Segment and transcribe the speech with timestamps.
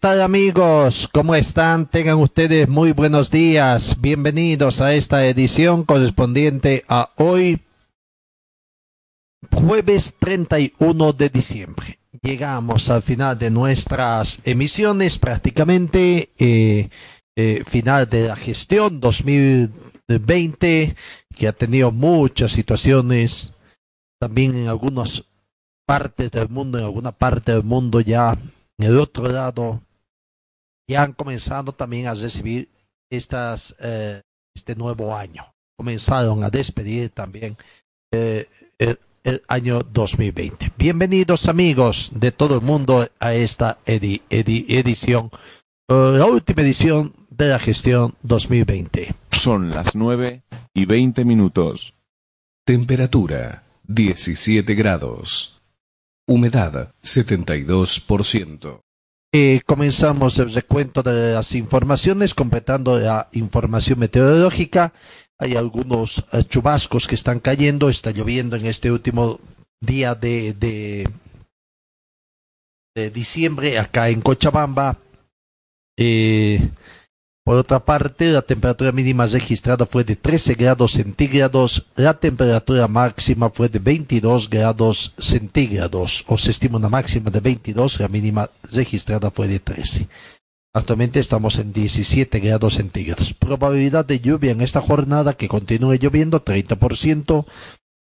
[0.00, 1.10] ¿Qué tal amigos?
[1.12, 1.84] ¿Cómo están?
[1.84, 4.00] Tengan ustedes muy buenos días.
[4.00, 7.60] Bienvenidos a esta edición correspondiente a hoy,
[9.52, 11.98] jueves 31 de diciembre.
[12.22, 16.88] Llegamos al final de nuestras emisiones, prácticamente eh,
[17.36, 20.96] eh, final de la gestión 2020,
[21.36, 23.52] que ha tenido muchas situaciones,
[24.18, 25.26] también en algunas
[25.84, 28.38] partes del mundo, en alguna parte del mundo ya
[28.78, 29.82] en el otro lado
[30.90, 32.68] ya han comenzado también a recibir
[33.10, 34.22] estas, eh,
[34.54, 35.44] este nuevo año.
[35.78, 37.56] Comenzaron a despedir también
[38.12, 38.98] eh, el,
[39.46, 40.72] año 2020.
[40.76, 45.30] Bienvenidos amigos de todo el mundo a esta edición,
[45.88, 49.14] eh, la última edición de la gestión 2020.
[49.30, 50.42] Son las 9
[50.74, 51.94] y 20 minutos.
[52.64, 55.62] Temperatura 17 grados.
[56.26, 58.80] Humedad 72%.
[59.32, 64.92] Eh, comenzamos el recuento de las informaciones, completando la información meteorológica.
[65.38, 69.38] Hay algunos eh, chubascos que están cayendo, está lloviendo en este último
[69.80, 71.08] día de, de,
[72.96, 74.98] de diciembre acá en Cochabamba.
[75.96, 76.68] Eh,
[77.44, 83.50] por otra parte, la temperatura mínima registrada fue de 13 grados centígrados, la temperatura máxima
[83.50, 89.30] fue de 22 grados centígrados, o se estima una máxima de 22, la mínima registrada
[89.30, 90.08] fue de 13.
[90.72, 93.34] Actualmente estamos en 17 grados centígrados.
[93.34, 97.44] Probabilidad de lluvia en esta jornada que continúe lloviendo 30%.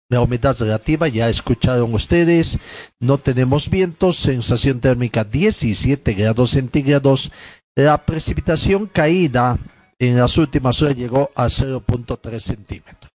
[0.08, 2.58] La humedad relativa, ya escucharon ustedes,
[3.00, 7.32] no tenemos vientos, sensación térmica 17 grados centígrados,
[7.76, 9.58] la precipitación caída
[9.98, 13.10] en las últimas horas llegó a 0.3 centímetros.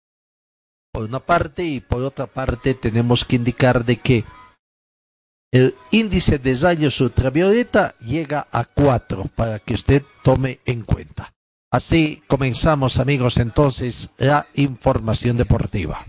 [0.94, 4.24] Por una parte y por otra parte tenemos que indicar de que
[5.52, 11.34] el índice de rayos ultravioleta llega a 4 para que usted tome en cuenta.
[11.72, 16.06] Así comenzamos amigos entonces la información deportiva.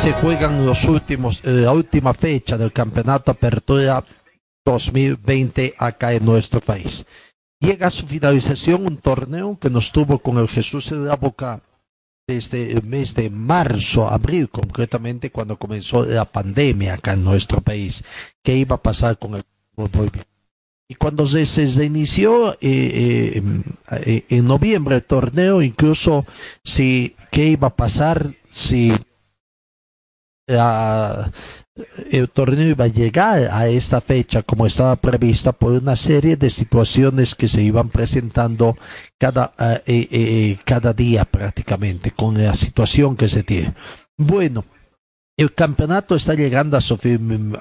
[0.00, 4.02] Se juegan los últimos, eh, la última fecha del campeonato Apertura
[4.64, 7.04] 2020 acá en nuestro país.
[7.60, 11.60] Llega a su finalización un torneo que nos tuvo con el Jesús en la boca
[12.26, 18.02] desde el mes de marzo, abril concretamente, cuando comenzó la pandemia acá en nuestro país.
[18.42, 19.42] ¿Qué iba a pasar con el?
[20.88, 23.42] Y cuando se, se inició eh,
[23.90, 26.24] eh, en noviembre el torneo, incluso
[26.64, 28.92] si qué iba a pasar si
[32.10, 36.50] el torneo iba a llegar a esta fecha como estaba prevista por una serie de
[36.50, 38.76] situaciones que se iban presentando
[39.18, 43.74] cada, eh, eh, eh, cada día prácticamente con la situación que se tiene.
[44.16, 44.64] Bueno,
[45.36, 46.98] el campeonato está llegando a su,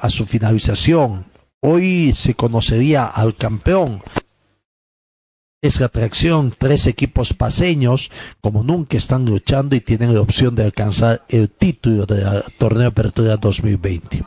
[0.01, 1.25] a su finalización.
[1.61, 4.01] Hoy se conocería al campeón
[5.61, 6.53] es la atracción.
[6.57, 8.11] Tres equipos paseños,
[8.41, 13.37] como nunca, están luchando y tienen la opción de alcanzar el título del torneo Apertura
[13.37, 14.23] 2020.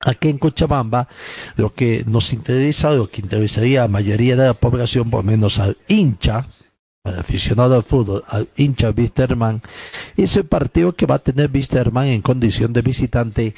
[0.00, 1.08] Aquí en Cochabamba,
[1.56, 5.58] lo que nos interesa, lo que interesaría a la mayoría de la población, por menos
[5.58, 6.46] al hincha,
[7.04, 9.62] al aficionado al fútbol, al hincha Wisterman,
[10.16, 13.54] es el partido que va a tener Wisterman en condición de visitante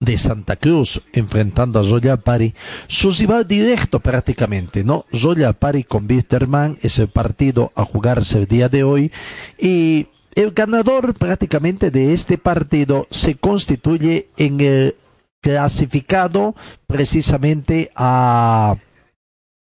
[0.00, 2.54] de Santa Cruz enfrentando a Royal Party,
[2.86, 5.06] su rival directo prácticamente, ¿no?
[5.12, 9.12] Royal Party con Wisterman es el partido a jugarse el día de hoy
[9.58, 14.94] y el ganador prácticamente de este partido se constituye en el
[15.40, 16.54] clasificado
[16.86, 18.76] precisamente a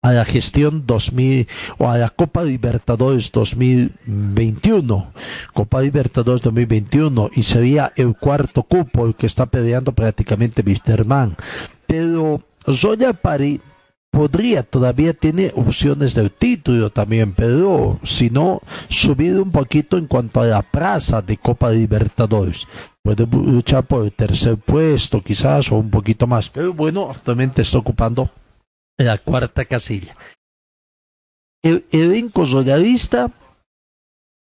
[0.02, 1.46] a la gestión 2000
[1.78, 5.12] o a la Copa Libertadores 2021,
[5.54, 11.36] Copa Libertadores 2021 y sería el cuarto cupo el que está peleando prácticamente Wisterman.
[11.86, 13.60] Pero Zoya Pari
[14.10, 20.40] podría, todavía tiene opciones del título también, pero si no, subir un poquito en cuanto
[20.40, 22.66] a la plaza de Copa Libertadores.
[23.02, 26.50] Puede luchar por el tercer puesto, quizás, o un poquito más.
[26.50, 28.30] Pero bueno, actualmente está ocupando
[29.04, 30.16] la cuarta casilla.
[31.62, 33.30] El elenco royalista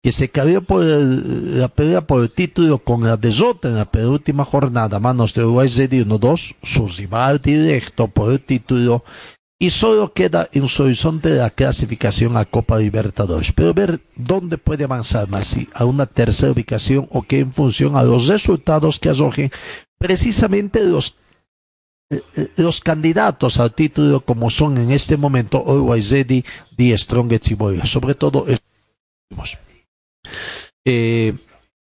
[0.04, 4.46] que se cayó por la pelea por el título con la derrota en la penúltima
[4.46, 9.04] jornada, manos de Uruguay 1-2, su rival directo por el título,
[9.62, 13.52] y solo queda en su horizonte la clasificación a Copa Libertadores.
[13.52, 17.98] Pero ver dónde puede avanzar más, si a una tercera ubicación o que en función
[17.98, 19.52] a los resultados que arrojen
[19.98, 21.18] precisamente los
[22.58, 26.44] los candidatos al título como son en este momento Always Ready,
[26.76, 28.46] The Strongest y sobre todo
[30.86, 31.38] eh,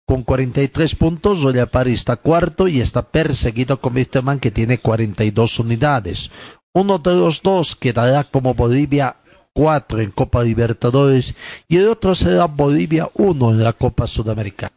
[0.06, 3.94] con 43 puntos, Pari está cuarto y está perseguido con
[4.24, 6.31] Man que tiene 42 unidades.
[6.73, 9.18] Uno de los dos quedará como Bolivia
[9.53, 11.38] 4 en Copa Libertadores
[11.68, 14.71] y el otro será Bolivia 1 en la Copa Sudamericana.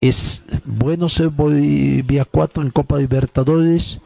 [0.00, 4.00] ¿Es bueno ser Bolivia 4 en Copa Libertadores?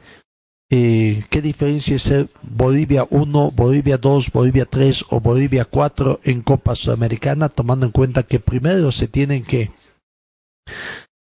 [0.70, 6.42] Eh, ¿Qué diferencia es ser Bolivia 1, Bolivia 2, Bolivia 3 o Bolivia 4 en
[6.42, 9.70] Copa Sudamericana, tomando en cuenta que primero se tienen que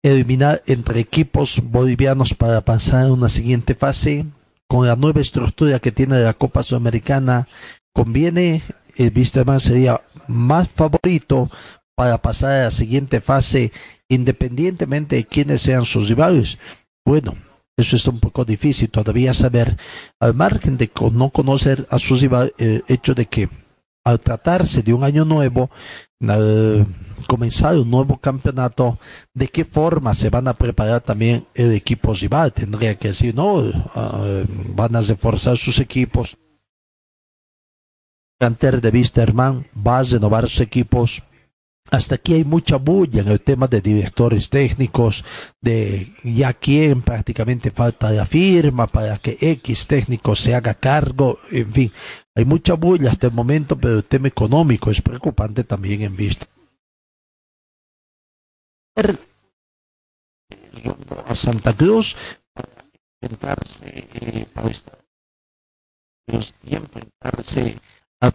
[0.03, 4.25] eliminar entre equipos bolivianos para pasar a una siguiente fase?
[4.67, 7.47] Con la nueva estructura que tiene la Copa Sudamericana,
[7.93, 8.63] conviene,
[8.95, 9.13] el
[9.45, 11.49] más sería más favorito
[11.95, 13.71] para pasar a la siguiente fase
[14.09, 16.57] independientemente de quiénes sean sus rivales.
[17.05, 17.35] Bueno,
[17.77, 19.77] eso está un poco difícil todavía saber,
[20.19, 23.49] al margen de no conocer a sus rivales, el hecho de que
[24.05, 25.69] al tratarse de un año nuevo,
[26.21, 26.87] al
[27.27, 28.99] comenzar un nuevo campeonato,
[29.33, 32.53] de qué forma se van a preparar también el equipo rival.
[32.53, 33.59] Tendría que decir, no,
[33.95, 34.43] ah,
[34.75, 36.37] van a reforzar sus equipos.
[38.39, 41.23] Canter de Wisterman va a renovar sus equipos
[41.91, 45.23] hasta aquí hay mucha bulla en el tema de directores técnicos,
[45.61, 51.71] de ya quien prácticamente falta la firma para que X técnico se haga cargo, en
[51.71, 51.91] fin,
[52.35, 56.47] hay mucha bulla hasta el momento, pero el tema económico es preocupante también en vista.
[61.27, 62.15] A Santa Cruz
[63.21, 64.47] enfrentarse eh,
[66.65, 67.77] enfrentarse
[68.21, 68.31] a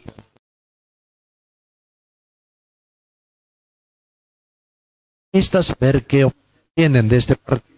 [5.33, 7.71] estas ver qué obtienen de este partido.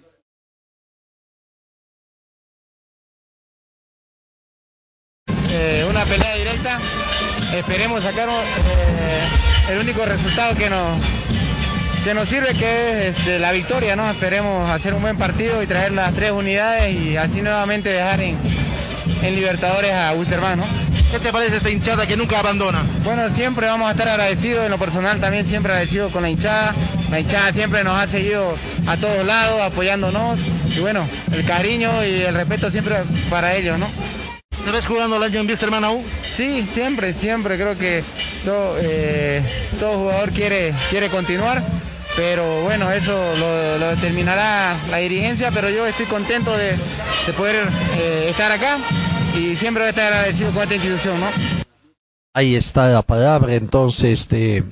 [5.51, 6.79] Eh, una pelea directa.
[7.55, 10.99] Esperemos sacar eh, el único resultado que nos,
[12.03, 14.09] que nos sirve, que es este, la victoria, ¿no?
[14.11, 18.39] Esperemos hacer un buen partido y traer las tres unidades y así nuevamente dejar en,
[19.23, 20.92] en Libertadores a Wilterman, ¿no?
[21.13, 22.87] ¿Qué te parece esta hinchada que nunca abandona?
[23.05, 26.75] Bueno, siempre vamos a estar agradecidos, en lo personal también siempre agradecido con la hinchada.
[27.11, 28.57] La hinchada siempre nos ha seguido
[28.87, 30.39] a todos lados, apoyándonos.
[30.75, 32.97] Y bueno, el cariño y el respeto siempre
[33.29, 33.89] para ellos, ¿no?
[34.65, 36.03] ¿Te ves jugando el año en aún?
[36.35, 37.57] Sí, siempre, siempre.
[37.57, 38.03] Creo que
[38.47, 39.43] todo, eh,
[39.79, 41.63] todo jugador quiere, quiere continuar
[42.17, 46.75] pero bueno, eso lo, determinará la dirigencia, pero yo estoy contento de,
[47.37, 47.67] poder
[47.99, 48.77] eh, estar acá
[49.35, 51.27] y siempre voy a estar agradecido con esta institución, ¿no?
[52.35, 54.65] Ahí está la palabra entonces de,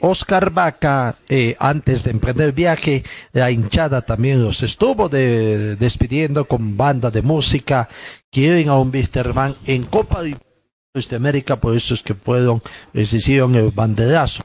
[0.00, 3.02] Oscar Vaca, eh, antes de emprender el viaje,
[3.32, 7.88] la hinchada también los estuvo despidiendo con banda de música,
[8.30, 10.36] quieren a un Wisterman en Copa de
[11.16, 12.62] América, por eso es que fueron,
[12.92, 14.42] les hicieron el banderazo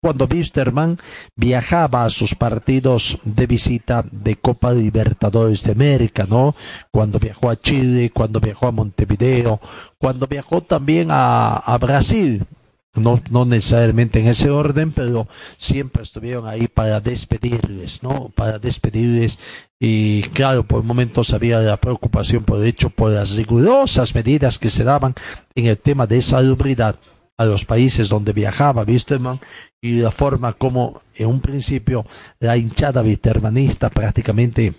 [0.00, 0.98] cuando Wisterman
[1.36, 6.54] viajaba a sus partidos de visita de Copa Libertadores de América, ¿no?
[6.90, 9.60] Cuando viajó a Chile, cuando viajó a Montevideo,
[9.98, 12.46] cuando viajó también a, Brasil,
[12.94, 15.28] no, no necesariamente en ese orden, pero
[15.58, 18.30] siempre estuvieron ahí para despedirles, ¿no?
[18.34, 19.38] Para despedirles.
[19.78, 24.84] Y claro, por momentos había la preocupación, por hecho, por las rigurosas medidas que se
[24.84, 25.14] daban
[25.54, 26.96] en el tema de salubridad
[27.40, 29.40] a los países donde viajaba Wisterman
[29.80, 32.04] y la forma como en un principio
[32.38, 34.74] la hinchada vitermanista prácticamente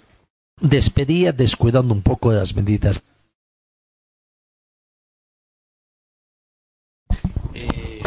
[0.62, 3.04] despedía descuidando un poco las medidas.
[7.56, 8.04] Eh,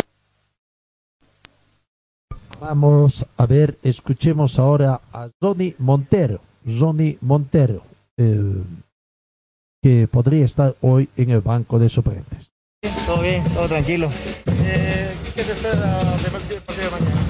[2.61, 7.83] vamos a ver, escuchemos ahora a Johnny Montero, Johnny Montero,
[8.17, 12.54] que podría estar hoy en el banco de suplentes.
[13.07, 14.11] Todo bien, todo tranquilo.
[14.47, 17.25] Eh, ¿Qué te espera del partido de mañana?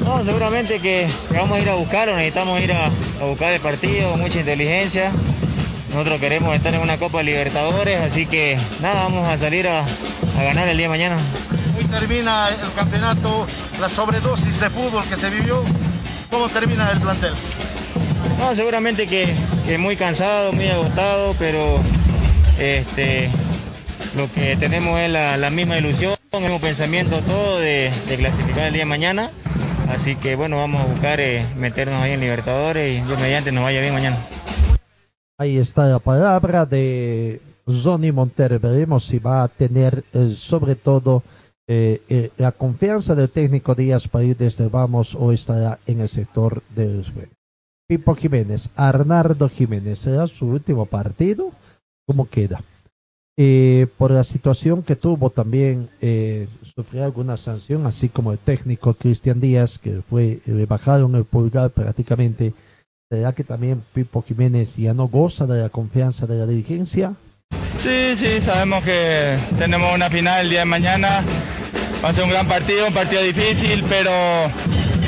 [0.00, 4.40] No, seguramente que, vamos a ir a buscarlo, necesitamos ir a, buscar el partido, mucha
[4.40, 5.10] inteligencia.
[5.90, 9.84] Nosotros queremos estar en una Copa Libertadores, así que nada, vamos a salir a,
[10.36, 11.16] ganar el día de mañana.
[11.76, 13.46] Hoy termina el campeonato,
[13.80, 15.62] la sobredosis de fútbol que se vivió.
[16.30, 17.32] ¿Cómo termina el plantel?
[18.38, 19.34] No, seguramente que,
[19.66, 21.80] que muy cansado, muy agotado, pero
[22.58, 23.30] este,
[24.16, 28.82] lo que tenemos es la, misma ilusión, el mismo pensamiento todo de, clasificar el día
[28.82, 29.30] de mañana.
[29.90, 33.64] Así que bueno, vamos a buscar eh, meternos ahí en Libertadores y yo mediante nos
[33.64, 34.16] vaya bien mañana.
[35.38, 38.58] Ahí está la palabra de Johnny Montero.
[38.58, 41.22] Veremos si va a tener eh, sobre todo
[41.68, 46.62] eh, la confianza del técnico Díaz para ir desde vamos o estará en el sector
[46.74, 47.04] del
[47.86, 51.52] Pipo Jiménez, Arnardo Jiménez, ¿será su último partido?
[52.06, 52.60] ¿Cómo queda?
[53.38, 58.94] Eh, por la situación que tuvo también, eh, sufrió alguna sanción, así como el técnico
[58.94, 62.54] Cristian Díaz, que fue, le bajaron el pulgar prácticamente.
[63.10, 67.12] ¿Será que también Pipo Jiménez ya no goza de la confianza de la dirigencia?
[67.78, 71.22] Sí, sí, sabemos que tenemos una final el día de mañana.
[72.02, 74.10] Va a ser un gran partido, un partido difícil, pero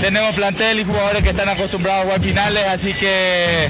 [0.03, 3.69] tenemos plantel y jugadores que están acostumbrados a jugar finales, así que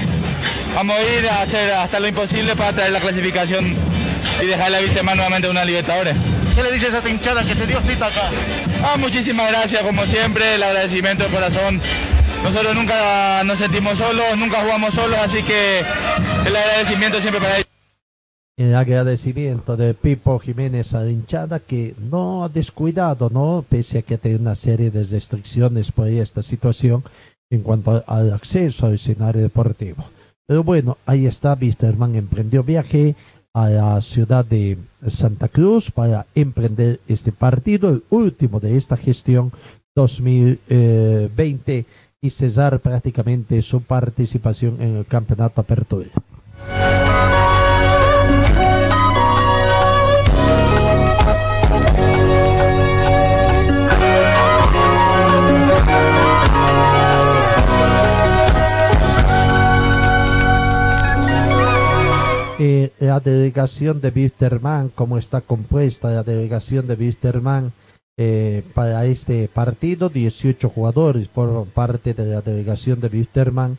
[0.75, 3.73] vamos a ir a hacer hasta lo imposible para traer la clasificación
[4.41, 6.15] y dejar la vista más nuevamente una Libertadores.
[6.55, 8.29] ¿Qué le dices a esta hinchada que te dio cita acá?
[8.83, 11.81] Ah, muchísimas gracias, como siempre, el agradecimiento de corazón.
[12.43, 17.69] Nosotros nunca nos sentimos solos, nunca jugamos solos, así que el agradecimiento siempre para ellos
[18.59, 23.63] el agradecimiento de Pipo Jiménez a la hinchada que no ha descuidado, ¿no?
[23.67, 27.01] Pese a que tiene una serie de restricciones por esta situación
[27.49, 30.03] en cuanto al acceso al escenario deportivo.
[30.45, 33.15] Pero bueno, ahí está, Wisterman emprendió viaje
[33.53, 34.77] a la ciudad de
[35.07, 39.51] Santa Cruz para emprender este partido, el último de esta gestión
[39.95, 41.85] 2020
[42.21, 46.09] y cesar prácticamente su participación en el campeonato apertura.
[62.59, 67.71] La delegación de Wisterman, cómo está compuesta la delegación de Wisterman
[68.17, 73.77] eh, para este partido, 18 jugadores forman parte de la delegación de Wisterman,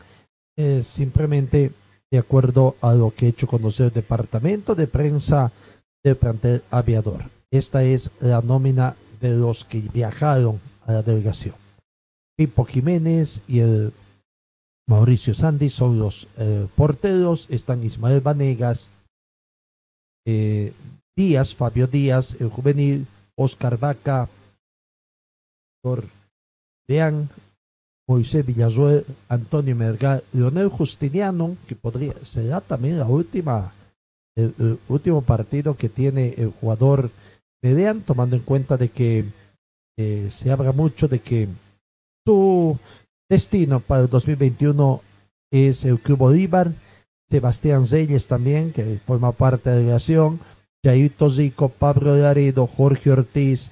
[0.56, 1.72] eh, simplemente
[2.10, 5.52] de acuerdo a lo que he hecho conocer el departamento de prensa
[6.02, 7.24] del plantel aviador.
[7.50, 11.54] Esta es la nómina de los que viajaron a la delegación.
[12.34, 13.92] Pipo Jiménez y el
[14.90, 18.88] Mauricio Sandy son los eh, porteros, están Ismael Vanegas,
[20.26, 20.72] eh,
[21.16, 23.06] Díaz, Fabio Díaz, el juvenil,
[23.36, 24.28] Oscar Vaca,
[26.88, 27.28] Vean,
[28.08, 33.72] Moisés Villazuel, Antonio Mergal, Leonel Justiniano, que podría, será también la última,
[34.34, 37.12] el, último partido que tiene el jugador
[37.62, 39.24] Vean, tomando en cuenta de que
[39.96, 41.46] eh, se habla mucho de que
[42.26, 42.76] su
[43.30, 45.00] destino para el 2021
[45.50, 46.72] es el Club Bolívar,
[47.30, 50.40] Sebastián Zeyes también, que forma parte de la delegación,
[50.84, 53.70] Jair Tozico, Pablo Laredo, Jorge Ortiz,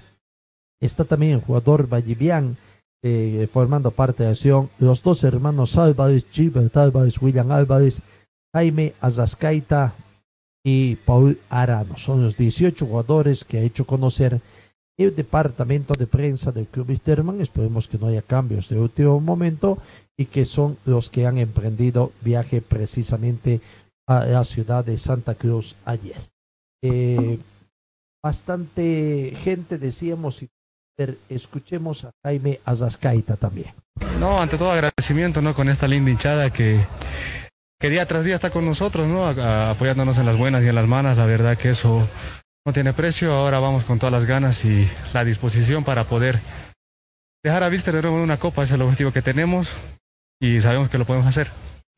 [0.81, 2.57] está también el jugador Vallivian,
[3.03, 8.00] eh, formando parte de la acción, los dos hermanos Álvarez, Gilbert Álvarez, William Álvarez,
[8.55, 9.93] Jaime Azascaita
[10.65, 11.97] y Paul Arano.
[11.97, 14.41] Son los 18 jugadores que ha hecho conocer
[14.99, 17.40] el departamento de prensa del Club Wisterman.
[17.40, 19.78] Esperemos que no haya cambios de último momento
[20.17, 23.61] y que son los que han emprendido viaje precisamente
[24.07, 26.21] a la ciudad de Santa Cruz ayer.
[26.83, 27.38] Eh,
[28.23, 30.45] bastante gente, decíamos,
[31.28, 33.73] escuchemos a Jaime Azascaita también.
[34.19, 35.55] No, ante todo agradecimiento, ¿no?
[35.55, 36.85] Con esta linda hinchada que,
[37.81, 39.26] que día tras día está con nosotros, ¿no?
[39.26, 42.09] apoyándonos en las buenas y en las malas, la verdad que eso
[42.65, 46.41] no tiene precio, ahora vamos con todas las ganas y la disposición para poder
[47.43, 49.69] dejar a Víctor de nuevo en una copa, ese es el objetivo que tenemos
[50.41, 51.49] y sabemos que lo podemos hacer.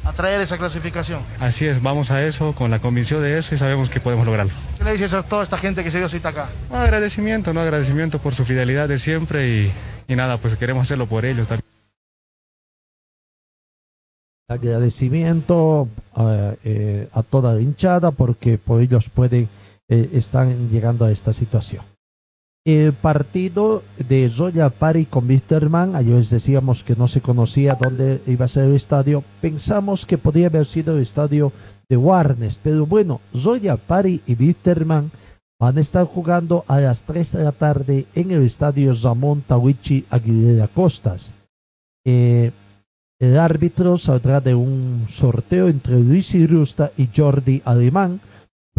[0.05, 1.23] Atraer esa clasificación.
[1.41, 4.53] Así es, vamos a eso, con la convicción de eso y sabemos que podemos lograrlo.
[4.79, 6.49] ¿Qué le dices a toda esta gente que se dio cita acá?
[6.71, 9.73] agradecimiento, no agradecimiento por su fidelidad de siempre y,
[10.09, 11.69] y nada, pues queremos hacerlo por ellos también.
[14.49, 19.49] Agradecimiento eh, eh, a toda la hinchada porque por ellos pueden
[19.91, 21.85] eh, están llegando a esta situación.
[22.65, 28.45] El partido de Zoya Pari con Wisterman, ayer decíamos que no se conocía dónde iba
[28.45, 31.53] a ser el estadio, pensamos que podía haber sido el estadio
[31.89, 35.11] de Warnes, pero bueno, Zoya Pari y Wisterman
[35.59, 40.07] van a estar jugando a las 3 de la tarde en el estadio Zamón Tawichi
[40.09, 41.35] Aguilera Costas.
[42.05, 42.53] Eh,
[43.19, 48.21] el árbitro saldrá de un sorteo entre Luis Irusta y Jordi Alemán,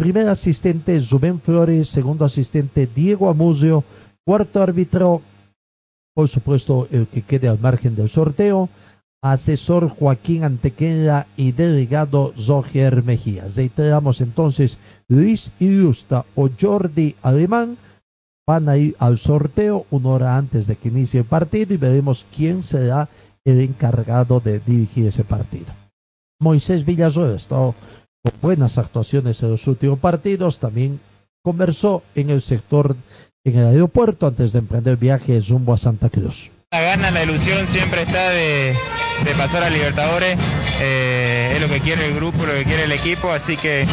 [0.02, 3.84] Primer asistente Zubén Flores, segundo asistente Diego Amuzio,
[4.24, 5.22] cuarto árbitro,
[6.12, 8.68] por supuesto el que quede al margen del sorteo,
[9.22, 13.46] asesor Joaquín Antequera y delegado Roger Mejía.
[13.54, 17.76] Reiteramos entonces, Luis Ilusta o Jordi Alemán
[18.44, 22.26] van a ir al sorteo una hora antes de que inicie el partido y veremos
[22.36, 23.08] quién será
[23.44, 25.72] el encargado de dirigir ese partido.
[26.40, 27.36] Moisés Villazuela
[28.22, 31.00] con buenas actuaciones en los últimos partidos, también
[31.42, 32.96] conversó en el sector,
[33.44, 36.50] en el aeropuerto, antes de emprender viaje rumbo a Santa Cruz.
[36.70, 38.74] La gana, la ilusión siempre está de,
[39.36, 40.38] pasar a Libertadores.
[40.80, 43.86] Eh, es lo que quiere el grupo, lo que quiere el equipo, así que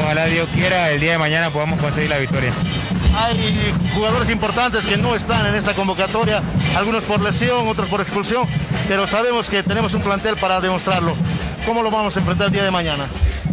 [0.00, 2.52] ojalá Dios quiera el día de mañana podamos conseguir la victoria.
[3.16, 6.42] Hay jugadores importantes que no están en esta convocatoria,
[6.76, 8.46] algunos por lesión, otros por expulsión,
[8.86, 11.16] pero sabemos que tenemos un plantel para demostrarlo.
[11.66, 13.06] ¿Cómo lo vamos a enfrentar el día de mañana?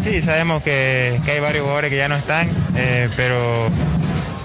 [0.04, 3.70] Sí, sabemos que, hay varios jugadores que ya no están, eh, pero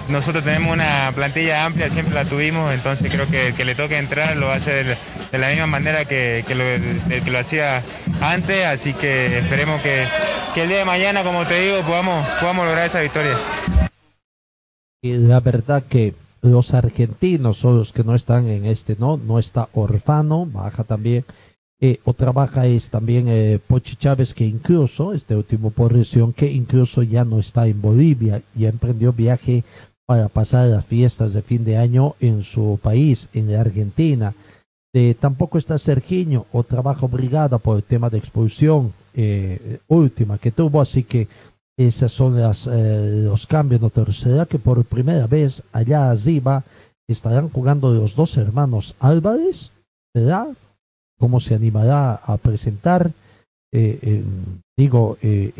[0.09, 3.97] nosotros tenemos una plantilla amplia, siempre la tuvimos, entonces creo que el que le toque
[3.97, 4.97] entrar lo hace de,
[5.37, 7.81] la misma manera que, lo, que lo hacía
[8.21, 10.07] antes, así que esperemos que,
[10.55, 13.35] el día de mañana, como te digo, podamos, podamos lograr esa victoria.
[15.01, 19.17] Y la verdad que los argentinos son los que no están en este, ¿no?
[19.17, 21.25] No está Orfano, baja también.
[21.85, 26.49] Eh, otra baja es también eh, Pochi Chávez, que incluso, este último por lesión, que
[26.49, 29.65] incluso ya no está en Bolivia, ya emprendió viaje
[30.05, 34.33] para pasar las fiestas de fin de año en su país, en la Argentina.
[34.95, 40.51] Eh, tampoco está Sergiño o trabajo obligado por el tema de expulsión eh, última que
[40.51, 41.27] tuvo, así que
[41.77, 43.81] esos son las, eh, los cambios.
[43.81, 43.91] ¿no?
[44.13, 46.63] será que por primera vez allá arriba
[47.09, 49.71] estarán jugando los dos hermanos Álvarez?
[50.15, 50.47] ¿Será?
[51.23, 53.09] ¿Cómo se animará a presentar?
[53.71, 54.21] Eh,
[54.75, 55.53] digo, eh,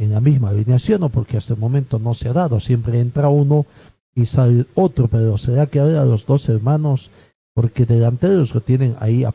[0.00, 1.10] en, la misma alineación, ¿no?
[1.10, 3.66] porque hasta el momento no se ha dado, siempre entra uno
[4.14, 7.10] y sale otro, pero será que ahora los dos hermanos,
[7.54, 9.34] porque delanteros lo tienen ahí a,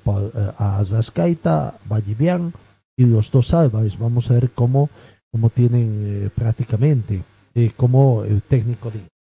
[0.57, 1.75] a Zascaita,
[2.97, 4.89] y los dos Álvarez, vamos a ver cómo,
[5.31, 7.21] cómo tienen eh, prácticamente,
[7.77, 9.12] como el técnico Díaz.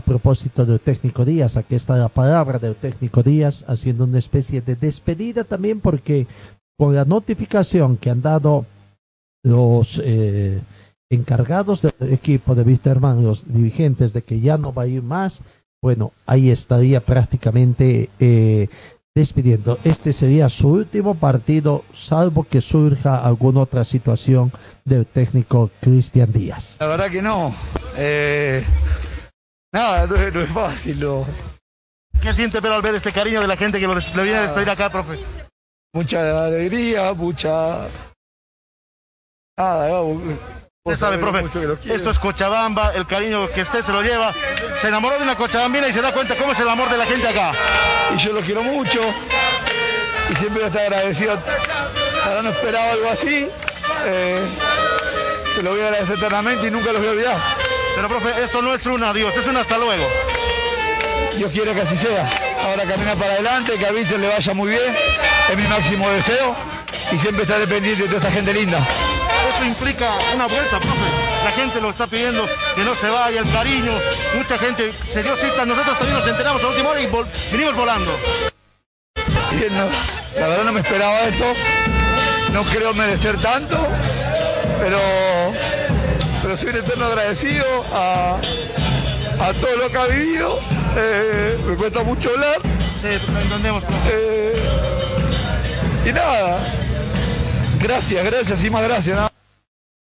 [0.00, 4.62] A propósito del técnico Díaz, aquí está la palabra del técnico Díaz, haciendo una especie
[4.62, 6.26] de despedida también, porque
[6.78, 8.64] con la notificación que han dado
[9.44, 10.58] los eh,
[11.10, 15.42] encargados del equipo de Wisterman, los dirigentes de que ya no va a ir más,
[15.82, 18.68] bueno, ahí estaría prácticamente eh,
[19.14, 19.78] despidiendo.
[19.84, 24.50] Este sería su último partido, salvo que surja alguna otra situación
[24.86, 26.76] del técnico Cristian Díaz.
[26.80, 27.54] La verdad que no.
[27.98, 28.64] Eh,
[29.72, 31.06] nada, no, es fácil.
[32.20, 34.42] ¿Qué siente pero al ver este cariño de la gente que lo, le viene a
[34.42, 35.18] despedir acá, profe?
[35.92, 37.88] mucha alegría, mucha...
[39.56, 40.02] Nada,
[40.82, 41.44] Usted sabe, profe,
[41.92, 44.32] esto es Cochabamba, el cariño que usted se lo lleva.
[44.80, 47.04] Se enamoró de una cochabambina y se da cuenta cómo es el amor de la
[47.04, 47.52] gente acá.
[48.14, 49.00] Y yo lo quiero mucho
[50.30, 51.38] y siempre estoy agradecido.
[52.24, 53.46] Ahora no esperaba algo así.
[54.06, 54.40] Eh,
[55.54, 57.59] se lo voy a agradecer eternamente y nunca lo voy a olvidar.
[57.94, 60.06] Pero, profe, esto no es un adiós, es un hasta luego.
[61.36, 62.28] Dios quiere que así sea.
[62.64, 64.94] Ahora camina para adelante, que a Víctor le vaya muy bien
[65.50, 66.54] es mi máximo deseo
[67.10, 68.78] y siempre estar dependiente de toda esta gente linda.
[68.78, 71.00] Eso implica una vuelta, profe.
[71.44, 73.92] La gente lo está pidiendo que no se vaya, el cariño.
[74.36, 77.08] Mucha gente se dio cita, nosotros también nos enteramos a última hora y
[77.50, 78.16] vinimos volando.
[79.52, 79.76] Bien,
[80.38, 81.46] la verdad no me esperaba esto.
[82.52, 83.76] No creo merecer tanto,
[84.80, 84.98] pero,
[86.42, 88.38] pero soy un eterno agradecido a,
[89.40, 90.58] a todo lo que ha vivido.
[90.96, 92.60] Eh, me cuesta mucho hablar.
[93.00, 93.82] Sí, lo entendemos.
[94.10, 94.52] Eh,
[96.06, 96.58] y nada,
[97.82, 99.30] gracias, gracias y más gracias.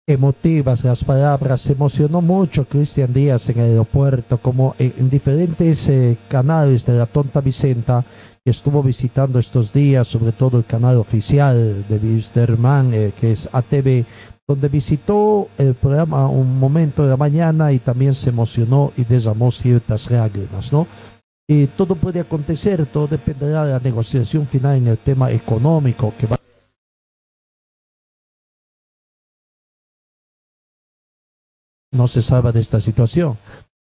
[0.08, 6.16] Emotivas las palabras, se emocionó mucho Cristian Díaz en el aeropuerto, como en, diferentes eh,
[6.28, 8.04] canales de la Tonta Vicenta,
[8.44, 13.50] que estuvo visitando estos días, sobre todo el canal oficial de Wisterman, eh, que es
[13.52, 14.06] ATV,
[14.48, 19.52] donde visitó el programa un momento de la mañana y también se emocionó y derramó
[19.52, 20.88] ciertas lágrimas, ¿no?
[21.48, 26.28] Y todo puede acontecer, todo dependerá de la negociación final en el tema económico que
[26.28, 26.38] va
[31.92, 33.38] no se salva de esta situación.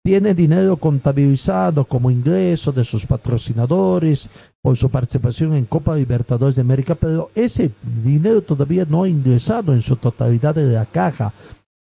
[0.03, 4.31] Tiene dinero contabilizado como ingreso de sus patrocinadores
[4.63, 7.71] por su participación en Copa Libertadores de América, pero ese
[8.03, 11.35] dinero todavía no ha ingresado en su totalidad de la caja.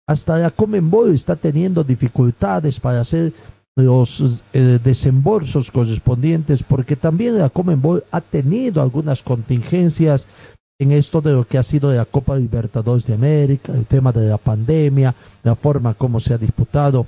[0.09, 3.33] Hasta la Comenbol está teniendo dificultades para hacer
[3.77, 10.27] los eh, desembolsos correspondientes, porque también la Comenbol ha tenido algunas contingencias
[10.81, 14.29] en esto de lo que ha sido la Copa Libertadores de América, el tema de
[14.29, 17.07] la pandemia, la forma como se ha disputado.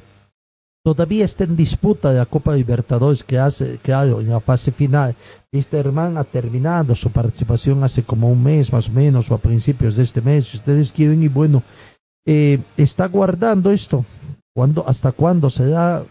[0.82, 5.14] Todavía está en disputa la Copa Libertadores que hace, claro, en la fase final.
[5.52, 9.38] Este hermano ha terminado su participación hace como un mes más o menos, o a
[9.38, 11.62] principios de este mes, si ustedes quieren, y bueno,
[12.24, 14.06] eh, está guardando esto.
[14.54, 16.02] ¿Cuándo, ¿Hasta cuándo será?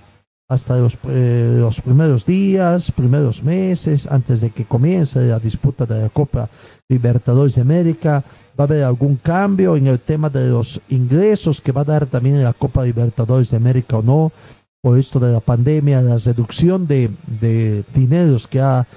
[0.50, 6.02] hasta los, eh, los, primeros días, primeros meses, antes de que comience la disputa de
[6.02, 6.50] la Copa
[6.90, 8.24] Libertadores de América.
[8.60, 12.08] Va a haber algún cambio en el tema de los ingresos que va a dar
[12.08, 14.32] también la Copa Libertadores de América o no,
[14.82, 18.88] por esto de la pandemia, la reducción de, de dineros que ha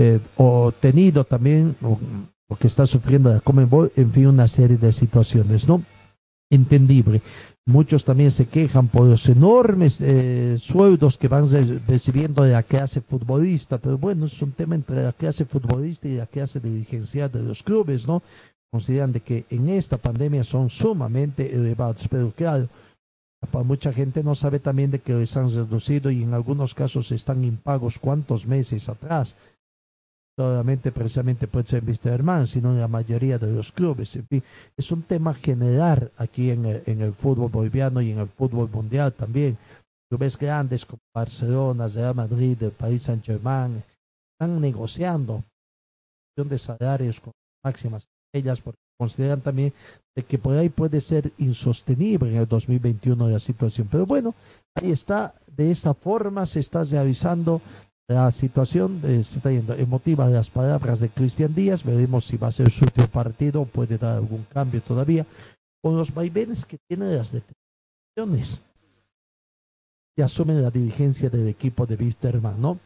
[0.00, 1.98] eh, o tenido también, o,
[2.56, 5.82] que está sufriendo la Comebol, en fin, una serie de situaciones, ¿no?
[6.50, 7.20] Entendible.
[7.66, 11.46] Muchos también se quejan por los enormes eh, sueldos que van
[11.86, 16.14] recibiendo de la clase futbolista, pero bueno, es un tema entre la clase futbolista y
[16.14, 18.22] la clase dirigencial de los clubes, ¿no?
[18.70, 22.68] Consideran de que en esta pandemia son sumamente elevados, pero claro,
[23.64, 27.44] mucha gente no sabe también de que les han reducido y en algunos casos están
[27.44, 29.36] impagos cuántos meses atrás
[30.36, 32.12] solamente precisamente puede ser Mr.
[32.12, 34.14] Herman, sino en la mayoría de los clubes.
[34.14, 34.42] En fin,
[34.76, 38.70] es un tema general aquí en el, en el fútbol boliviano y en el fútbol
[38.70, 39.58] mundial también.
[40.08, 43.82] Clubes grandes como Barcelona, Real Madrid, el Paris Saint-Germain,
[44.32, 45.42] están negociando
[46.36, 47.32] de salarios con
[47.64, 49.72] máximas ellas porque consideran también
[50.26, 53.88] que por ahí puede ser insostenible en el 2021 la situación.
[53.90, 54.34] Pero bueno,
[54.74, 57.60] ahí está, de esa forma se está realizando
[58.10, 61.84] la situación se está yendo emotiva de las palabras de Cristian Díaz.
[61.84, 65.26] Veremos si va a ser su último partido puede dar algún cambio todavía.
[65.82, 68.62] Con los vaivenes que tiene las detenciones
[70.16, 72.80] que asume la dirigencia del equipo de Wisterman, ¿no?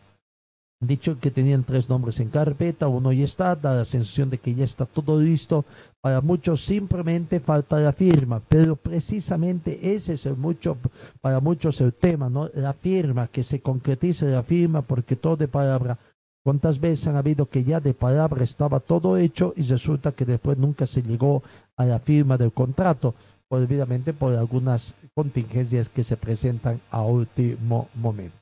[0.87, 4.55] dicho que tenían tres nombres en carpeta, uno ya está, da la sensación de que
[4.55, 5.65] ya está todo listo.
[6.03, 10.77] Para muchos simplemente falta la firma, pero precisamente ese es el mucho,
[11.21, 12.51] para muchos el tema, ¿no?
[12.55, 15.97] La firma, que se concretice la firma, porque todo de palabra.
[16.45, 20.59] ¿Cuántas veces han habido que ya de palabra estaba todo hecho y resulta que después
[20.59, 21.45] nunca se llegó
[21.77, 23.15] a la firma del contrato?
[23.49, 28.37] Obviamente por algunas contingencias que se presentan a último momento.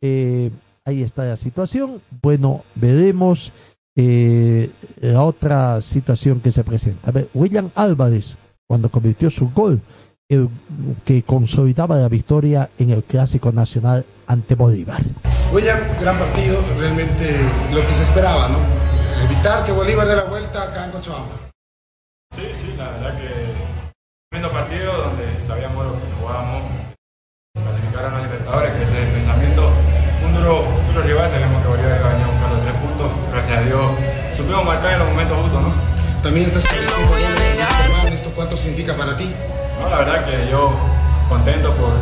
[0.00, 0.52] Eh,
[0.84, 2.00] ahí está la situación.
[2.22, 3.50] Bueno, veremos
[3.96, 7.08] eh, la otra situación que se presenta.
[7.08, 9.80] A ver, William Álvarez, cuando convirtió su gol,
[10.28, 10.48] el,
[11.04, 15.02] que consolidaba la victoria en el Clásico Nacional ante Bolívar.
[15.52, 17.36] William, gran partido, realmente
[17.72, 18.58] lo que se esperaba, ¿no?
[19.24, 21.50] Evitar que Bolívar dé la vuelta acá en Cochabamba.
[22.32, 23.28] Sí, sí, la verdad que
[24.30, 26.62] tremendo partido donde sabíamos lo que jugábamos,
[27.52, 29.70] clasificar a los Libertadores, que ese es el pensamiento
[30.24, 33.08] un duro, duro rival, sabíamos que Bolívar iba a buscar los tres puntos.
[33.32, 33.82] Gracias a Dios
[34.32, 35.72] supimos marcar en los momentos justos, ¿no?
[36.22, 39.30] También estás con ¿Esto cuánto significa para ti?
[39.80, 40.72] No, la verdad que yo
[41.28, 41.92] contento por,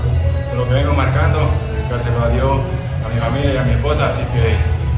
[0.56, 2.60] lo que vengo marcando, dedicárselo a Dios,
[3.04, 4.56] a mi familia y a mi esposa, así que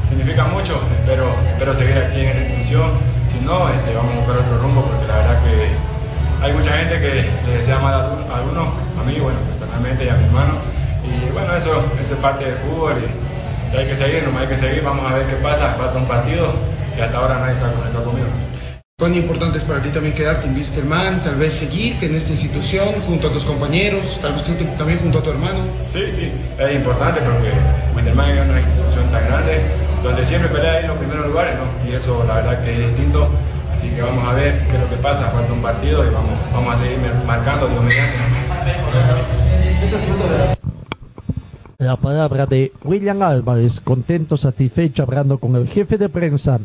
[0.09, 0.81] significa mucho.
[0.99, 2.91] Espero, espero seguir aquí en institución.
[3.31, 6.99] Si no, este, vamos a buscar otro rumbo porque la verdad que hay mucha gente
[6.99, 8.67] que le desea mal a algunos,
[8.99, 10.53] a mí, bueno, personalmente y a mi hermano
[11.03, 13.32] y bueno, eso, es parte del fútbol y,
[13.77, 16.53] hay que seguir, nomás hay que seguir, vamos a ver qué pasa, falta un partido
[16.97, 18.27] y hasta ahora nadie está conectado conmigo.
[18.99, 22.87] ¿Cuán importante es para ti también quedarte en Wisterman, tal vez seguir en esta institución
[23.07, 24.43] junto a tus compañeros, tal vez
[24.77, 25.65] también junto a tu hermano?
[25.87, 27.51] Sí, sí, es importante porque
[27.95, 29.61] Wisterman es una institución tan grande
[30.03, 31.89] donde siempre pelea en los primeros lugares, ¿no?
[31.89, 33.29] Y eso la verdad que es distinto,
[33.73, 36.39] así que vamos a ver qué es lo que pasa, falta un partido y vamos,
[36.53, 38.13] vamos a seguir marcando, Dios mediante
[41.85, 46.59] la palabra de William Álvarez, contento, satisfecho, hablando con el jefe de prensa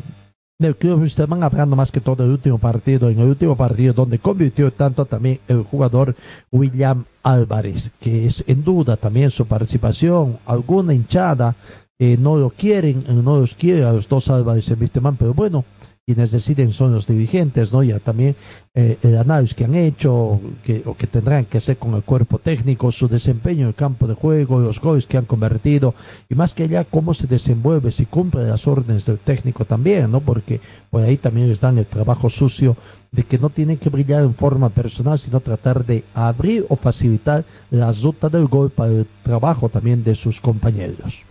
[0.59, 4.19] del club van hablando más que todo del último partido, en el último partido donde
[4.19, 6.15] convirtió tanto también el jugador
[6.51, 11.55] William Álvarez, que es en duda también su participación, alguna hinchada
[11.97, 15.63] eh, no lo quieren, no los quiere a los dos Álvarez en Vistemán, pero bueno,
[16.09, 17.83] quienes deciden son los dirigentes, ¿no?
[17.83, 18.35] Ya también
[18.73, 22.39] eh, el análisis que han hecho que, o que tendrán que hacer con el cuerpo
[22.39, 25.93] técnico, su desempeño en el campo de juego, los goles que han convertido
[26.27, 30.19] y más que allá cómo se desenvuelve, si cumple las órdenes del técnico también, ¿no?
[30.19, 32.75] Porque por ahí también les dan el trabajo sucio
[33.11, 37.43] de que no tienen que brillar en forma personal, sino tratar de abrir o facilitar
[37.69, 41.23] la ruta del gol para el trabajo también de sus compañeros.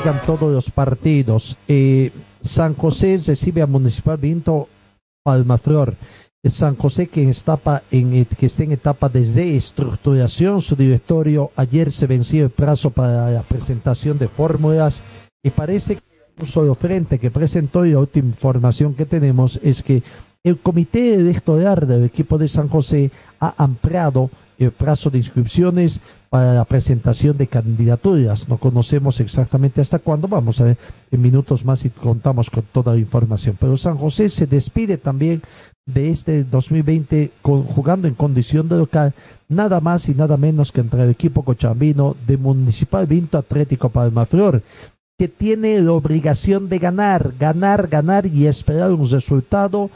[0.00, 1.56] Juegan todos los partidos.
[1.68, 2.10] Eh,
[2.42, 4.68] San José recibe a Municipal Vinto
[5.22, 5.94] Palmaflor.
[6.42, 7.60] Eh, San José que, está
[7.92, 13.30] en, que está en etapa de reestructuración, su directorio ayer se venció el plazo para
[13.30, 15.00] la presentación de fórmulas
[15.44, 16.02] y parece que
[16.40, 20.02] un solo frente que presentó y la última información que tenemos es que
[20.42, 24.28] el comité electoral del equipo de San José ha ampliado
[24.58, 26.00] el plazo de inscripciones
[26.34, 28.48] para la presentación de candidaturas.
[28.48, 30.26] No conocemos exactamente hasta cuándo.
[30.26, 30.76] Vamos a ver
[31.12, 33.56] en minutos más y contamos con toda la información.
[33.60, 35.42] Pero San José se despide también
[35.86, 39.12] de este 2020 jugando en condición de local,
[39.48, 44.60] nada más y nada menos que entre el equipo cochambino de Municipal Vinto Atlético Palmaflor,
[45.16, 49.88] que tiene la obligación de ganar, ganar, ganar y esperar un resultado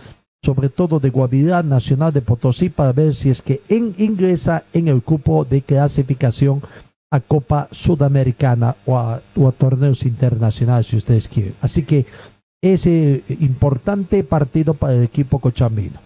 [0.42, 5.02] sobre todo de Guavirá Nacional de Potosí, para ver si es que ingresa en el
[5.02, 6.62] cupo de clasificación
[7.10, 9.20] a Copa Sudamericana o a,
[9.56, 11.54] torneos internacionales, si ustedes quieren.
[11.60, 12.06] Así que
[12.62, 16.00] ese importante partido para el equipo cochambino.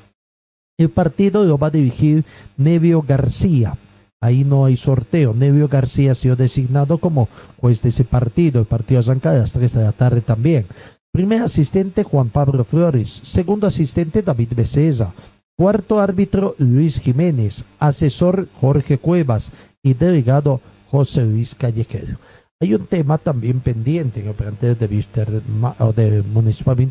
[0.78, 2.24] El partido lo va a dirigir
[2.56, 3.76] Nevio García.
[4.20, 5.34] Ahí no hay sorteo.
[5.34, 8.60] Nevio García ha sido designado como juez de ese partido.
[8.60, 10.66] El partido arranca a las 3 de la tarde también.
[11.12, 13.20] Primer asistente Juan Pablo Flores.
[13.24, 15.12] Segundo asistente David Becesa.
[15.58, 17.66] Cuarto árbitro Luis Jiménez.
[17.78, 19.52] Asesor Jorge Cuevas.
[19.82, 22.16] Y delegado José Luis Callejero.
[22.60, 25.42] Hay un tema también pendiente en el plantel de Víster
[25.80, 26.24] o de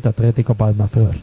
[0.04, 1.16] Atlético Palma Flor.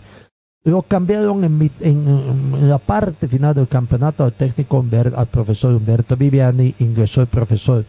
[0.66, 1.46] Lo cambiaron
[1.80, 4.84] en, la parte final del campeonato al técnico
[5.16, 7.86] al profesor Humberto Viviani, ingresó el profesor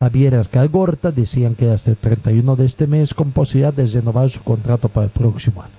[0.00, 4.42] Javier Ascalgorta, decían que hasta el 31 de este mes con posibilidad de renovar su
[4.42, 5.72] contrato para el próximo año.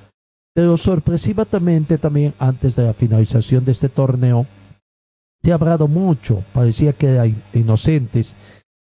[0.54, 4.46] Pero sorpresivamente también antes de la finalización de este torneo,
[5.42, 8.36] se ha hablado mucho, parecía que eran inocentes.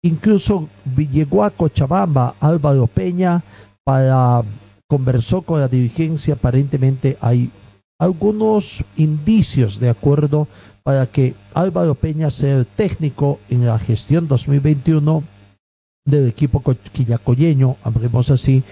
[0.02, 3.42] Incluso llegó a Cochabamba Álvaro Peña
[3.84, 4.42] para
[4.88, 6.34] conversó con la dirigencia.
[6.34, 7.50] Aparentemente hay
[7.98, 10.48] algunos indicios de acuerdo
[10.88, 15.22] para que Álvaro Peña sea el técnico en la gestión 2021
[16.06, 18.62] del equipo quillacoyeño, hablemos así,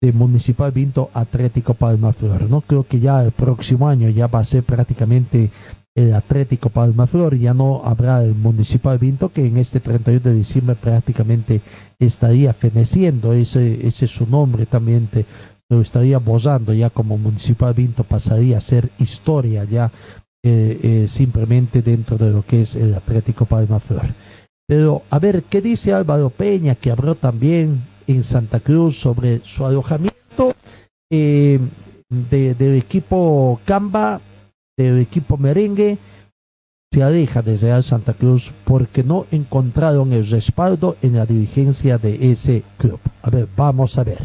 [0.00, 2.48] de Municipal Vinto Atlético Palma Flor.
[2.48, 5.50] No creo que ya el próximo año ya va a ser prácticamente
[5.94, 10.32] el Atlético Palma Flor, ya no habrá el Municipal Vinto, que en este 31 de
[10.34, 11.60] diciembre prácticamente
[11.98, 15.10] estaría feneciendo, ese, ese es su nombre también,
[15.68, 19.90] lo estaría bozando ya como Municipal Vinto, pasaría a ser historia ya
[20.48, 24.06] eh, eh, simplemente dentro de lo que es el Atlético Palma Flor.
[24.68, 29.66] Pero a ver, ¿qué dice Álvaro Peña, que habló también en Santa Cruz sobre su
[29.66, 30.54] alojamiento
[31.10, 31.58] eh,
[32.08, 34.20] del equipo Camba
[34.76, 35.98] del equipo merengue
[36.92, 42.30] se aleja de Real Santa Cruz porque no encontraron el respaldo en la dirigencia de
[42.30, 43.00] ese club.
[43.22, 44.22] A ver, vamos a ver.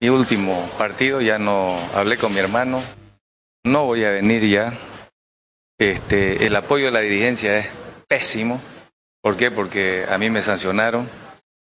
[0.00, 2.80] Mi último partido, ya no hablé con mi hermano,
[3.64, 4.72] no voy a venir ya.
[5.78, 7.68] Este, el apoyo de la dirigencia es
[8.08, 8.60] pésimo.
[9.20, 9.50] ¿Por qué?
[9.50, 11.08] Porque a mí me sancionaron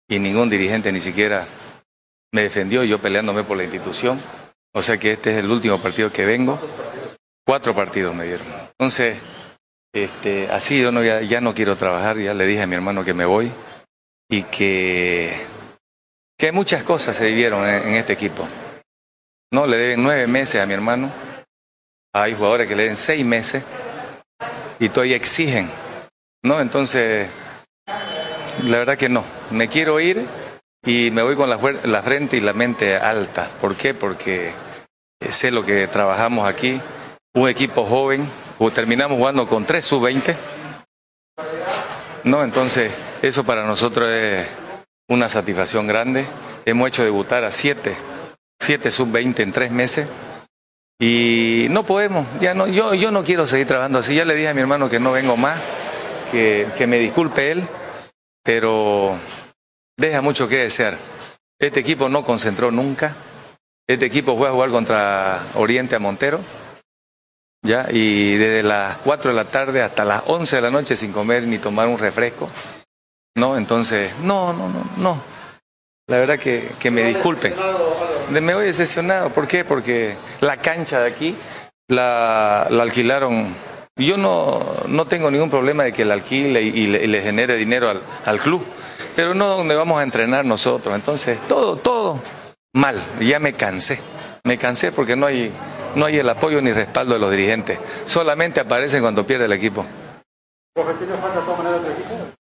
[0.08, 1.48] y ningún dirigente ni siquiera
[2.32, 4.20] me defendió, yo peleándome por la institución.
[4.74, 6.60] O sea que este es el último partido que vengo
[7.50, 8.46] Cuatro partidos me dieron.
[8.78, 9.18] Entonces,
[9.92, 13.16] este, así yo no, ya, no quiero trabajar, ya le dije a mi hermano que
[13.16, 13.52] me voy
[14.30, 15.34] y que,
[16.38, 18.48] que muchas cosas se vivieron en, este equipo.
[19.52, 21.12] No, le deben nueve meses a mi hermano,
[22.14, 23.64] hay jugadores que le den seis meses
[24.80, 25.70] y todavía exigen,
[26.44, 26.62] ¿no?
[26.62, 27.28] Entonces,
[28.64, 30.26] la verdad que no, me quiero ir
[30.86, 33.50] y me voy con la, la frente y la mente alta.
[33.62, 33.94] ¿Por qué?
[33.94, 34.54] Porque
[35.30, 36.82] sé lo que trabajamos aquí
[37.36, 38.28] un equipo joven,
[38.74, 40.36] terminamos jugando con tres sub-20.
[42.26, 42.92] No, entonces
[43.22, 44.48] eso para nosotros es
[45.08, 46.26] una satisfacción grande.
[46.66, 47.96] Hemos hecho debutar a siete,
[48.60, 50.08] siete sub-20 en tres meses.
[51.00, 54.16] Y no podemos, ya no, yo, yo no quiero seguir trabajando así.
[54.16, 55.60] Ya le dije a mi hermano que no vengo más,
[56.32, 57.64] que, que me disculpe él,
[58.44, 59.18] pero
[59.98, 60.98] deja mucho que desear.
[61.58, 63.16] Este equipo no concentró nunca.
[63.88, 66.40] Este equipo fue a jugar contra Oriente a Montero
[67.62, 67.88] ¿ya?
[67.92, 71.44] Y desde las 4 de la tarde hasta las 11 de la noche sin comer
[71.44, 72.50] ni tomar un refresco,
[73.36, 73.58] ¿no?
[73.58, 75.22] Entonces, no, no, no, no.
[76.08, 77.54] La verdad que, que me disculpen.
[78.30, 79.30] Me voy decepcionado.
[79.30, 79.66] ¿Por qué?
[79.66, 81.36] Porque la cancha de aquí
[81.88, 83.54] la, la alquilaron.
[83.96, 88.02] Yo no, no tengo ningún problema de que la alquile y, le, genere dinero al,
[88.26, 88.64] al club,
[89.16, 90.96] pero no donde vamos a entrenar nosotros.
[90.96, 92.20] Entonces, todo, todo
[92.74, 93.02] mal.
[93.20, 94.00] Ya me cansé.
[94.46, 95.52] Me cansé porque no hay,
[95.96, 97.78] no hay el apoyo ni respaldo de los dirigentes.
[98.06, 99.86] Solamente aparecen cuando pierde el equipo.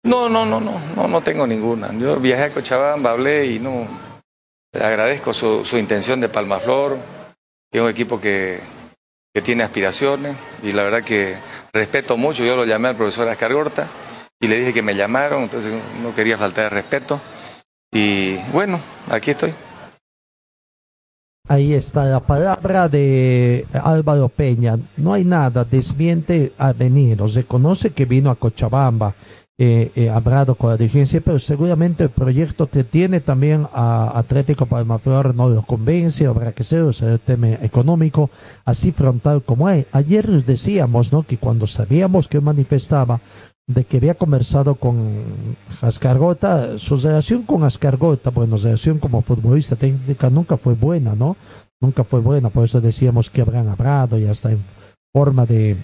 [0.04, 1.91] No, no, no, no, no, no tengo ninguna.
[1.98, 3.88] Yo viajé a Cochabamba, hablé y no.
[4.82, 6.98] Agradezco su, intención de Palmaflor,
[7.72, 8.60] que es un equipo que,
[9.44, 11.36] tiene aspiraciones y la verdad que
[11.74, 12.46] respeto mucho.
[12.46, 13.86] Yo lo llamé al profesor Ascargorta
[14.40, 17.20] y le dije que me llamaron, entonces no quería faltar de respeto.
[17.92, 18.80] Y bueno,
[19.12, 19.54] aquí estoy.
[21.48, 24.80] Ahí está la palabra de Álvaro Peña.
[24.98, 27.20] No hay nada, desmiente a venir.
[27.30, 29.14] Se conoce que vino a Cochabamba,
[29.58, 34.65] eh, eh, hablado con la dirigencia, pero seguramente el proyecto que tiene también a Atlético
[34.65, 38.30] Palmaflor no lo convence, habrá que ser, o sea, el tema económico,
[38.65, 39.86] así frontal como hay.
[39.91, 43.22] Ayer decíamos, ¿no?, que cuando sabíamos que manifestaba,
[43.68, 45.24] de que había conversado con
[45.82, 51.36] Ascargota, su relación con Ascargota, bueno, su relación como futbolista técnica nunca fue buena, ¿no?
[51.82, 54.60] nunca fue buena, por eso decíamos que habrán hablado y hasta en
[55.13, 55.78] forma de,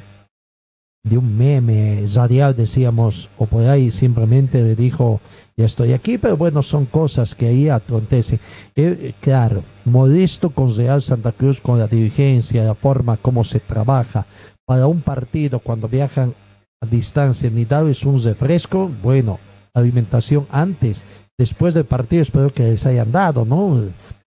[1.04, 5.20] de un meme radial decíamos, o por ahí simplemente le dijo,
[5.58, 8.40] ya estoy aquí, pero bueno, son cosas que ahí acontecen.
[8.76, 14.26] Eh, claro, modesto con Real Santa Cruz, con la dirigencia, la forma como se trabaja
[14.66, 16.34] para un partido cuando viajan
[16.82, 19.40] a distancia, ni es un refresco, bueno,
[19.74, 21.04] alimentación antes,
[21.38, 23.82] después del partido espero que les hayan dado, ¿no?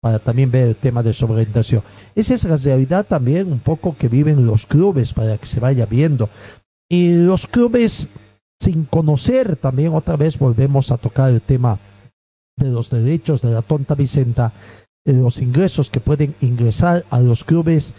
[0.03, 1.81] Para también ver el tema de sobrealimentación.
[2.13, 5.85] Esa es la realidad también un poco que viven los clubes para que se vaya
[5.85, 6.29] viendo.
[6.89, 8.09] Y los clubes
[8.59, 11.79] sin conocer también otra vez volvemos a tocar el tema
[12.57, 14.51] de los derechos de la tonta Vicenta,
[15.05, 17.93] de los ingresos que pueden ingresar a los clubes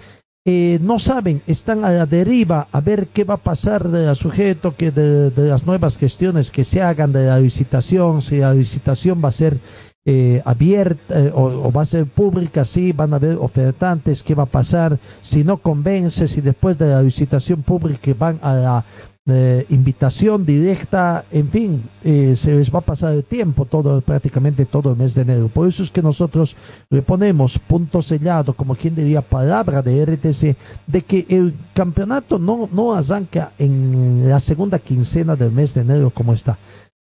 [0.47, 4.77] eh, no saben, están a la deriva a ver qué va a pasar del sujeto,
[4.77, 9.31] que de, las nuevas gestiones que se hagan de la licitación, si la licitación va
[9.31, 9.59] a ser
[10.07, 14.45] eh, abierta eh, o, va a ser pública, si van a haber ofertantes, qué va
[14.45, 18.85] a pasar, si no convence, si después de la licitación pública van a la
[19.27, 24.67] eh, invitación directa, en fin, eh, se les va a pasar el tiempo todo, prácticamente
[24.67, 25.49] todo el mes de enero.
[25.49, 26.55] Por eso es que nosotros
[26.91, 32.69] le ponemos punto sellado, como quien diría, palabra de RTC, de que el campeonato no,
[32.71, 36.59] no arranca en la segunda quincena del mes de enero como está.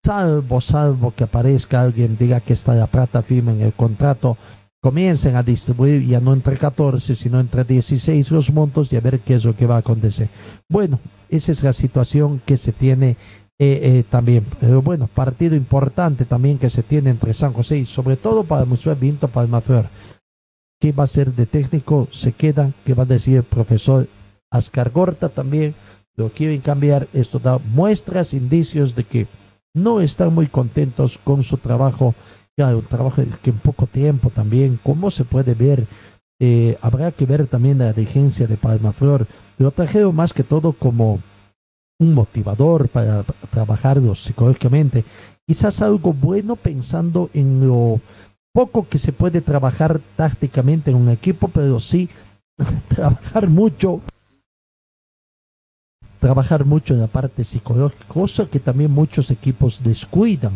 [0.07, 4.37] Salvo, salvo que aparezca alguien, diga que está la plata firme en el contrato
[4.81, 9.19] comiencen a distribuir ya no entre 14, sino entre 16 los montos y a ver
[9.19, 10.29] qué es lo que va a acontecer.
[10.69, 13.17] Bueno, esa es la situación que se tiene eh,
[13.59, 14.45] eh, también.
[14.61, 18.61] Pero bueno, partido importante también que se tiene entre San José y sobre todo para
[18.61, 19.87] el Museo Vinto Palmaflor.
[20.79, 22.07] ¿Qué va a ser de técnico?
[22.13, 24.07] Se queda, ¿qué va a decir el profesor
[24.51, 25.75] Ascar Gorta también?
[26.15, 27.09] Lo quieren cambiar.
[27.11, 29.27] Esto da muestras, indicios de que
[29.77, 32.13] no están muy contentos con su trabajo
[32.57, 35.85] Claro, un trabajo que en poco tiempo también, ¿cómo se puede ver?
[36.39, 39.27] Eh, habrá que ver también la dirigencia de Palmaflor.
[39.59, 41.19] Lo trajeron más que todo como
[41.99, 45.03] un motivador para trabajarlo psicológicamente.
[45.45, 48.01] Quizás algo bueno pensando en lo
[48.51, 52.09] poco que se puede trabajar tácticamente en un equipo, pero sí
[52.87, 54.01] trabajar mucho
[56.27, 60.51] trabajar mucho en la parte psicológica, cosa que también muchos equipos descuidan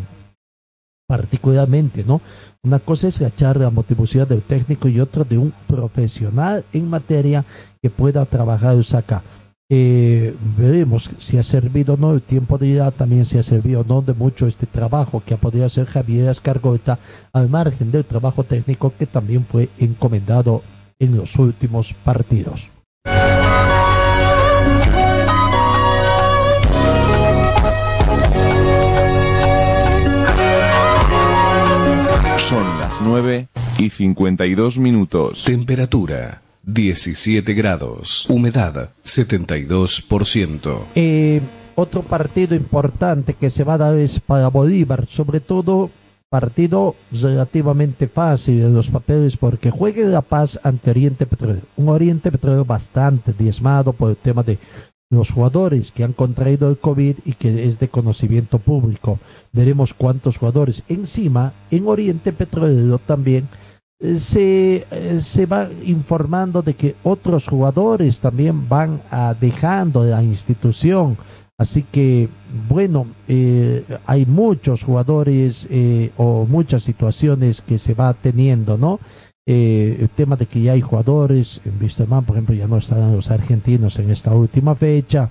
[1.08, 2.20] particularmente, ¿no?
[2.62, 7.46] Una cosa es la motivación del técnico y otra de un profesional en materia
[7.82, 9.24] que pueda trabajar acá.
[9.70, 13.86] Eh, veremos si ha servido o no, el tiempo dirá también si ha servido o
[13.86, 17.00] no de mucho este trabajo que ha podido hacer Javier Escargota
[17.32, 20.64] al margen del trabajo técnico que también fue encomendado
[21.00, 22.70] en los últimos partidos.
[32.52, 33.48] Son las 9
[33.80, 35.46] y 52 minutos.
[35.46, 38.26] Temperatura 17 grados.
[38.28, 40.82] Humedad 72%.
[40.96, 41.40] Eh,
[41.76, 45.92] otro partido importante que se va a dar es para Bolívar, sobre todo
[46.28, 51.62] partido relativamente fácil en los papeles porque juegue La Paz ante Oriente Petróleo.
[51.78, 54.58] Un Oriente Petróleo bastante diezmado por el tema de
[55.12, 59.20] los jugadores que han contraído el COVID y que es de conocimiento público.
[59.52, 60.84] Veremos cuántos jugadores.
[60.88, 63.48] Encima, en Oriente Petrolero también
[64.00, 70.24] eh, se, eh, se va informando de que otros jugadores también van a dejando la
[70.24, 71.18] institución.
[71.58, 72.30] Así que,
[72.70, 75.68] bueno, eh, hay muchos jugadores
[76.18, 79.00] o muchas situaciones que se va teniendo, ¿no?
[79.48, 83.16] Eh, el tema de que ya hay jugadores, en Wisterman, por ejemplo, ya no están
[83.16, 85.30] los argentinos en esta última fecha,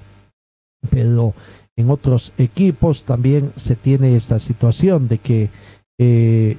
[0.90, 1.32] pero
[1.76, 5.50] en otros equipos también se tiene esta situación de que
[5.98, 6.56] eh,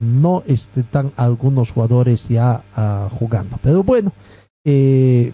[0.00, 3.58] no están algunos jugadores ya ah, jugando.
[3.62, 4.12] Pero bueno,
[4.64, 5.32] eh,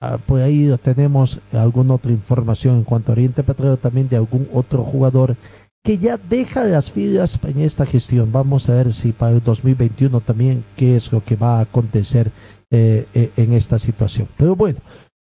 [0.00, 4.48] ah, por ahí tenemos alguna otra información en cuanto a Oriente Petróleo, también de algún
[4.52, 5.36] otro jugador
[5.84, 8.32] que ya deja las filas en esta gestión.
[8.32, 12.30] Vamos a ver si para el 2021 también qué es lo que va a acontecer
[12.70, 14.26] eh, eh, en esta situación.
[14.38, 14.78] Pero bueno,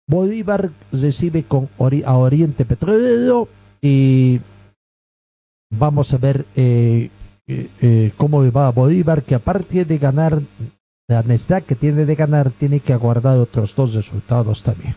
[0.08, 1.68] Bolívar recibe con
[2.04, 3.48] a Oriente Petrolero
[3.80, 4.40] y
[5.68, 7.10] vamos a ver eh,
[8.16, 10.40] cómo va a Bolívar, que aparte de ganar
[11.08, 14.94] la necesidad que tiene de ganar, tiene que aguardar otros dos resultados también.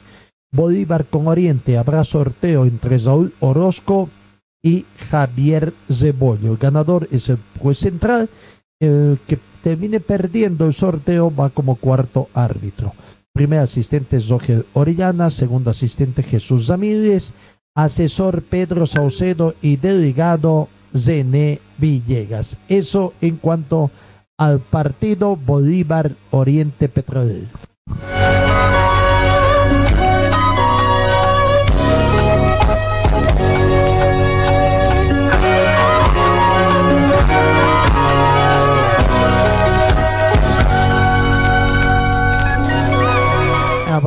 [0.52, 4.10] Bolívar con Oriente, habrá sorteo entre Saúl Orozco
[4.66, 6.54] y Javier Zebollo.
[6.54, 8.28] El ganador es el juez central,
[8.80, 12.94] el que termine perdiendo el sorteo va como cuarto árbitro.
[13.32, 17.32] Primer asistente es Roger Orellana, segundo asistente Jesús Ramírez,
[17.76, 22.58] asesor Pedro Saucedo y delegado Zené Villegas.
[22.68, 23.92] Eso en cuanto
[24.36, 27.46] al partido Bolívar Oriente Petrolero.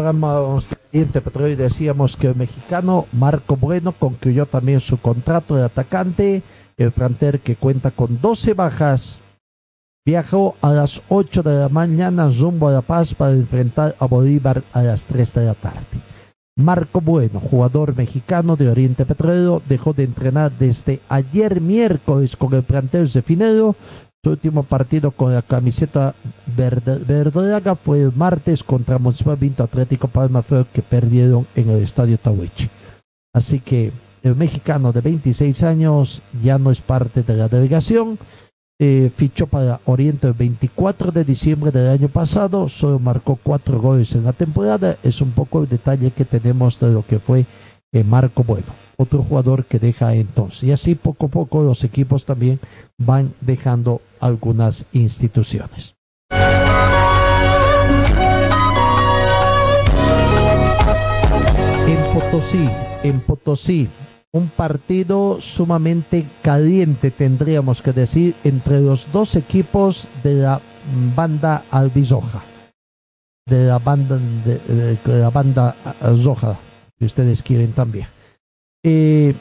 [0.08, 6.42] Abraham Oriente Petrolero decíamos que el mexicano Marco Bueno concluyó también su contrato de atacante.
[6.76, 9.18] El planter que cuenta con 12 bajas
[10.06, 14.62] viajó a las 8 de la mañana rumbo a La Paz para enfrentar a Bolívar
[14.72, 15.84] a las 3 de la tarde.
[16.56, 22.62] Marco Bueno, jugador mexicano de Oriente Petrolero, dejó de entrenar desde ayer miércoles con el
[22.62, 23.76] plantel de Finero.
[24.24, 26.12] Su último partido con la camiseta
[26.56, 31.84] verde, verdolaga fue el martes contra Municipal Vinto Atlético Palma Flor que perdieron en el
[31.84, 32.68] estadio Tawichi.
[33.32, 33.92] Así que
[34.24, 38.18] el mexicano de 26 años ya no es parte de la delegación.
[38.80, 44.16] Eh, fichó para Oriente el 24 de diciembre del año pasado, solo marcó cuatro goles
[44.16, 44.96] en la temporada.
[45.04, 47.44] Es un poco el detalle que tenemos de lo que fue
[47.92, 48.66] Marco Bueno,
[48.96, 50.64] otro jugador que deja entonces.
[50.64, 52.60] Y así poco a poco los equipos también
[52.98, 55.94] van dejando algunas instituciones.
[61.86, 62.68] En Potosí,
[63.02, 63.88] en Potosí,
[64.32, 70.60] un partido sumamente caliente, tendríamos que decir, entre los dos equipos de la
[71.16, 72.42] banda albizoja,
[73.46, 75.74] de la banda, de, banda
[76.22, 76.58] roja,
[76.98, 78.06] si ustedes quieren también.
[78.82, 79.34] Eh,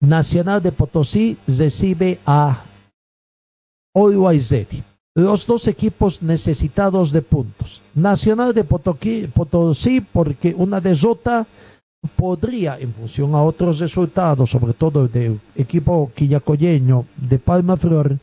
[0.00, 2.62] Nacional de Potosí recibe a
[3.94, 4.82] Oiwaizeti.
[5.14, 7.82] Los dos equipos necesitados de puntos.
[7.94, 11.46] Nacional de Potosí porque una derrota
[12.14, 18.18] podría, en función a otros resultados, sobre todo del equipo quillacoyeño de Palma Flor,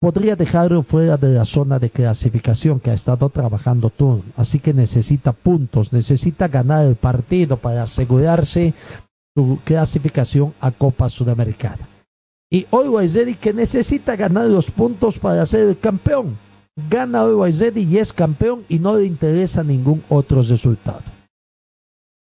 [0.00, 4.22] podría dejarlo fuera de la zona de clasificación que ha estado trabajando tú.
[4.36, 8.74] Así que necesita puntos, necesita ganar el partido para asegurarse
[9.36, 11.88] su clasificación a Copa Sudamericana.
[12.50, 16.36] Y hoy que necesita ganar los puntos para ser el campeón.
[16.88, 21.02] Gana hoy y es campeón y no le interesa ningún otro resultado.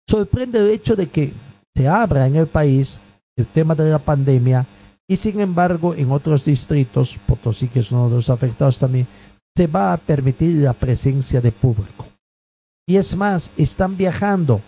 [0.08, 1.32] Sorprende el hecho de que
[1.76, 3.00] se abra en el país
[3.36, 4.66] el tema de la pandemia
[5.10, 9.08] y sin embargo en otros distritos, Potosí que es uno de los afectados también,
[9.56, 12.06] se va a permitir la presencia de público.
[12.86, 14.60] Y es más, están viajando.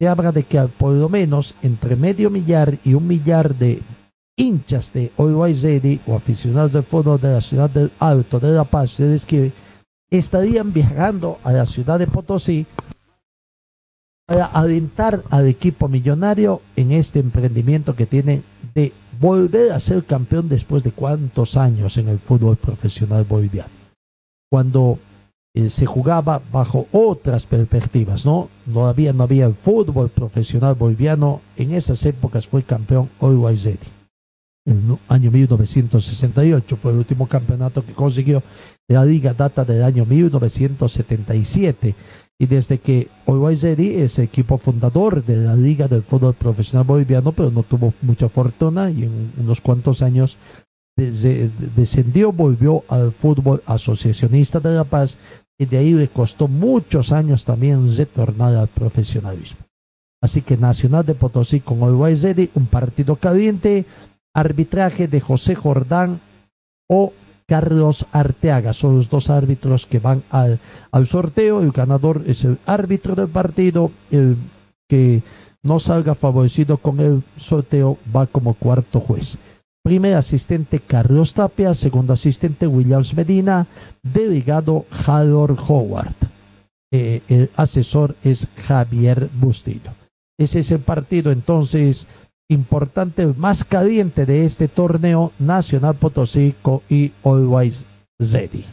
[0.00, 3.82] Se habla de que por lo menos entre medio millar y un millar de
[4.38, 8.96] hinchas de OYZ o aficionados del fútbol de la ciudad del Alto de La Paz,
[8.96, 9.52] de Esquive,
[10.10, 12.64] estarían viajando a la ciudad de Potosí
[14.24, 18.42] para alentar al equipo millonario en este emprendimiento que tiene
[18.74, 23.70] de volver a ser campeón después de cuántos años en el fútbol profesional boliviano.
[24.50, 24.98] Cuando
[25.54, 28.48] eh, se jugaba bajo otras perspectivas, ¿no?
[28.70, 31.40] Todavía no había el fútbol profesional boliviano.
[31.56, 33.66] En esas épocas fue campeón OYZ.
[34.66, 38.42] En el año 1968 fue el último campeonato que consiguió.
[38.88, 41.94] La liga data del año 1977
[42.38, 47.50] y desde que Oiwaizeri es equipo fundador de la Liga del Fútbol Profesional Boliviano, pero
[47.50, 50.36] no tuvo mucha fortuna y en unos cuantos años
[50.96, 55.18] descendió, volvió al fútbol asociacionista de La Paz
[55.58, 59.60] y de ahí le costó muchos años también retornar al profesionalismo.
[60.22, 63.84] Así que Nacional de Potosí con Oiwaizeri, un partido caliente,
[64.34, 66.20] arbitraje de José Jordán
[66.88, 67.12] o
[67.46, 68.72] Carlos Arteaga.
[68.72, 70.58] Son los dos árbitros que van al,
[71.06, 71.62] sorteo.
[71.62, 73.90] El ganador es el árbitro del partido.
[74.10, 74.36] El
[74.88, 75.22] que
[75.62, 79.38] no salga favorecido con el sorteo va como cuarto juez.
[79.82, 83.66] Primer asistente Carlos Tapia, segundo asistente Williams Medina,
[84.02, 86.14] delegado Harold Howard.
[86.92, 89.92] Eh, el asesor es Javier Bustillo.
[90.38, 92.06] Ese es el partido entonces
[92.48, 96.54] importante más caliente de este torneo Nacional Potosí
[96.88, 97.84] y Always
[98.18, 98.64] Ready.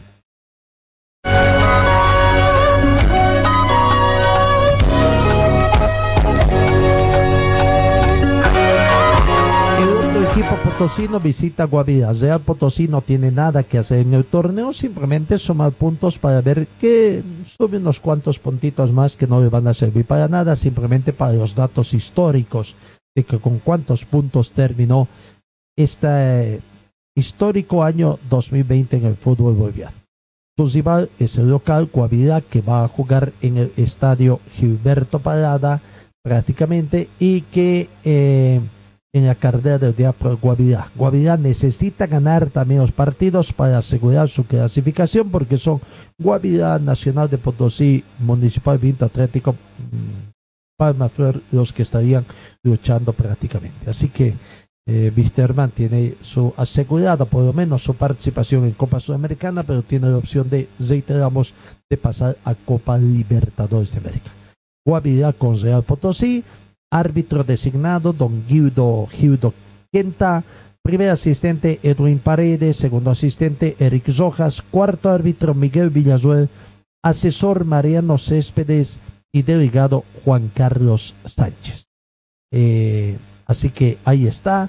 [10.30, 12.12] Equipo potosino visita Guavira.
[12.12, 16.66] Real Potosí no tiene nada que hacer en el torneo, simplemente sumar puntos para ver
[16.80, 21.12] que sube unos cuantos puntitos más que no le van a servir para nada, simplemente
[21.12, 22.74] para los datos históricos
[23.14, 25.08] de que con cuántos puntos terminó
[25.76, 26.60] este
[27.16, 29.96] histórico año 2020 en el fútbol boliviano.
[30.56, 35.80] Su rival es el local Coavirá que va a jugar en el estadio Gilberto Parada
[36.22, 38.60] prácticamente y que eh,
[39.14, 40.88] en la carrera del día por Guavirá.
[40.96, 45.80] Guavirá necesita ganar también los partidos para asegurar su clasificación porque son
[46.18, 49.54] Guavirá, Nacional de Potosí, Municipal Vinto Atlético,
[50.76, 52.24] Palma Flor los que estarían
[52.62, 53.88] luchando prácticamente.
[53.88, 54.34] Así que
[54.86, 60.08] eh, Wisterman tiene su asegurada por lo menos su participación en Copa Sudamericana, pero tiene
[60.08, 61.54] la opción de, reiteramos,
[61.88, 64.30] de pasar a Copa Libertadores de América.
[64.86, 66.44] Guavirá con Real Potosí,
[66.90, 69.54] árbitro designado don Guido Gildo
[69.90, 70.44] Quenta,
[70.82, 76.50] primer asistente Edwin Paredes, segundo asistente Eric Rojas, cuarto árbitro Miguel Villazuel,
[77.02, 78.98] asesor Mariano Céspedes
[79.34, 81.88] y delegado Juan Carlos Sánchez.
[82.52, 84.68] Eh, así que ahí está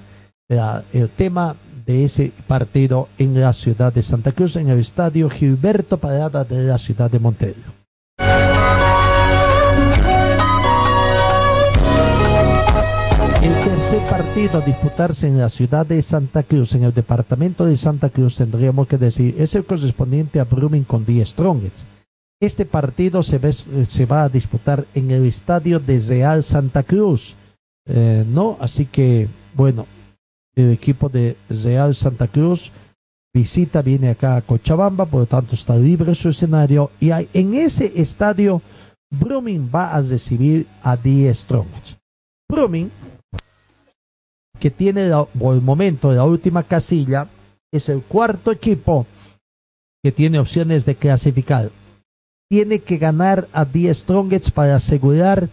[0.49, 1.55] el tema
[1.85, 6.63] de ese partido en la ciudad de Santa Cruz, en el estadio Gilberto Parada de
[6.63, 7.75] la ciudad de Montevideo.
[13.43, 17.77] El tercer partido a disputarse en la ciudad de Santa Cruz, en el departamento de
[17.77, 21.85] Santa Cruz, tendríamos que decir, es el correspondiente a Brumming con 10 Strongets.
[22.41, 23.37] Este partido se,
[24.05, 27.35] va a disputar en el estadio de Real Santa Cruz,
[27.87, 28.57] eh, ¿no?
[28.59, 29.87] Así que, bueno,
[30.55, 32.71] el equipo de Real Santa Cruz
[33.33, 37.53] visita, viene acá a Cochabamba, por lo tanto está libre su escenario y hay, en
[37.53, 38.61] ese estadio
[39.11, 41.97] Brumming va a recibir a 10 Strongets.
[42.49, 42.89] Brumming
[44.59, 47.27] que tiene por el momento la última casilla,
[47.71, 49.05] es el cuarto equipo
[50.03, 51.71] que tiene opciones de clasificar.
[52.55, 55.49] Tiene que ganar a 10 Strongets para asegurar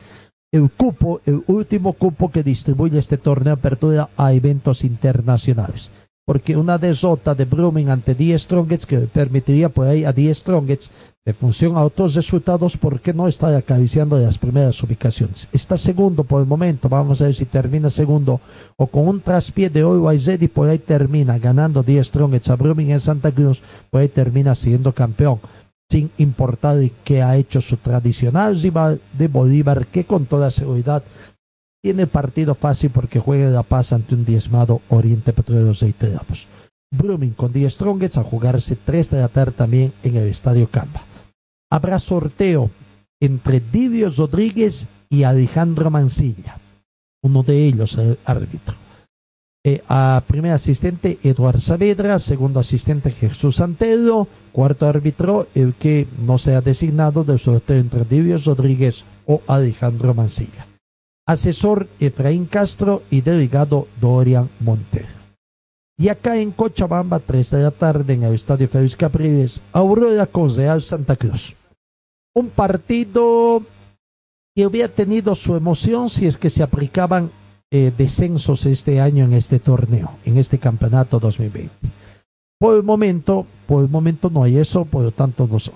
[0.52, 5.90] el cupo, el último cupo que distribuye este torneo de apertura a eventos internacionales
[6.24, 10.90] porque una desota de Brumming ante 10 Strongets que permitiría por ahí a 10 Strongets
[11.24, 15.48] de función a otros resultados, ¿por qué no está acariciando las primeras ubicaciones?
[15.52, 18.40] Está segundo por el momento, vamos a ver si termina segundo
[18.76, 20.00] o con un traspié de hoy
[20.40, 24.54] y por ahí termina ganando 10 Strongets a Brumming en Santa Cruz, por ahí termina
[24.54, 25.40] siendo campeón
[25.92, 31.02] sin importar que ha hecho su tradicional rival de Bolívar, que con toda seguridad
[31.82, 36.46] tiene partido fácil porque juega La Paz ante un diezmado Oriente Petrolero reiteramos.
[36.96, 41.02] Blooming con 10 Strongets a jugarse 3 de la tarde también en el Estadio Camba.
[41.70, 42.70] Habrá sorteo
[43.20, 46.56] entre Didio Rodríguez y Alejandro Mancilla.
[47.22, 48.76] Uno de ellos, el árbitro.
[49.62, 56.38] Eh, a primer asistente Eduardo Saavedra, segundo asistente Jesús Santero, cuarto árbitro el que no
[56.38, 60.66] sea designado del sorteo entre Didio Rodríguez o Alejandro Mancilla
[61.26, 65.08] asesor Efraín Castro y delegado Dorian Montero.
[65.98, 70.54] Y acá en Cochabamba, 3 de la tarde, en el Estadio Félix Capriles, Aurora con
[70.54, 71.54] Real Santa Cruz.
[72.34, 73.62] Un partido
[74.54, 77.30] que hubiera tenido su emoción si es que se aplicaban
[77.70, 82.01] eh, descensos este año en este torneo, en este campeonato 2020.
[82.62, 85.72] Por el momento, por el momento no hay eso, por lo tanto nos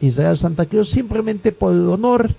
[0.00, 2.30] y Real Santa Cruz simplemente por el honor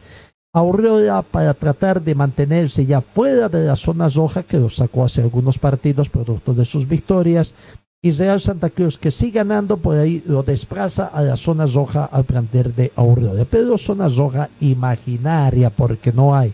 [0.51, 5.21] Aurora para tratar de mantenerse ya fuera de la zona roja que lo sacó hace
[5.21, 7.53] algunos partidos producto de sus victorias
[8.01, 12.23] Real Santa Cruz que sigue ganando por ahí lo desplaza a la zona roja al
[12.23, 16.51] plantel de Aurora pero zona roja imaginaria porque no hay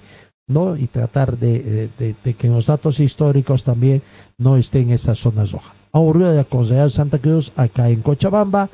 [0.50, 0.76] ¿no?
[0.76, 4.02] y tratar de, de, que los datos históricos también
[4.38, 8.70] no estén en esa zona roja Aurora con Real Santa Cruz acá en Cochabamba.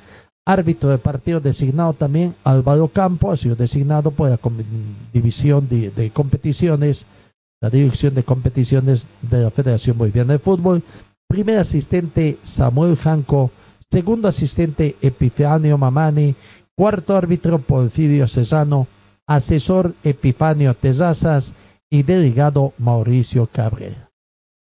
[0.46, 4.40] Árbitro de partido designado también Álvaro Campo, ha sido designado por la
[5.14, 7.06] división de, competiciones,
[7.62, 10.82] la dirección de competiciones de la Federación Boliviana de Fútbol.
[11.28, 13.52] Primer asistente Samuel Janco,
[13.92, 16.34] segundo asistente Epifanio Mamani,
[16.76, 18.88] cuarto árbitro Porfirio Cesano,
[19.28, 21.54] asesor Epifanio Tezazas.
[21.92, 24.09] Y delegado Mauricio Cabrera.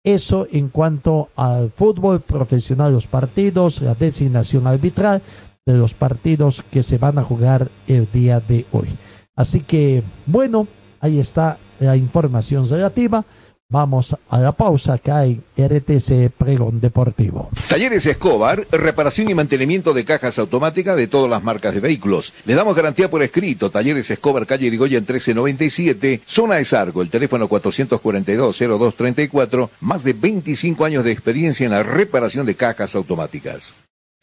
[0.06, 5.20] Eso en cuanto al fútbol profesional, los partidos, la designación arbitral
[5.66, 8.86] de los partidos que se van a jugar el día de hoy.
[9.34, 10.68] Así que, bueno,
[11.00, 13.24] ahí está la información relativa.
[13.68, 17.50] Vamos a la pausa acá en RTC Pregón Deportivo.
[17.68, 22.32] Talleres Escobar, reparación y mantenimiento de cajas automáticas de todas las marcas de vehículos.
[22.44, 23.68] Le damos garantía por escrito.
[23.68, 31.02] Talleres Escobar, calle Irigoyen 1397, zona de Sargo, el teléfono 442-0234, más de 25 años
[31.02, 33.74] de experiencia en la reparación de cajas automáticas.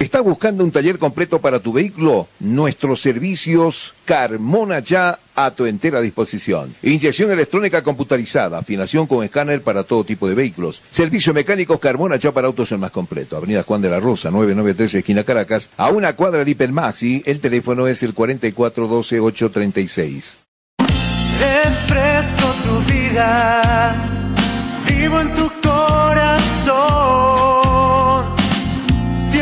[0.00, 2.28] ¿Estás buscando un taller completo para tu vehículo?
[2.38, 6.74] Nuestros servicios Carmona ya a tu entera disposición.
[6.82, 10.82] Inyección electrónica computarizada, afinación con escáner para todo tipo de vehículos.
[10.90, 13.36] Servicio mecánico Carmona ya para autos el más completo.
[13.36, 17.40] Avenida Juan de la Rosa, 993 esquina Caracas, a una cuadra de Hipermax y el
[17.40, 20.36] teléfono es el 4412-836.
[21.40, 23.94] Refresco tu vida,
[24.88, 27.37] vivo en tu corazón.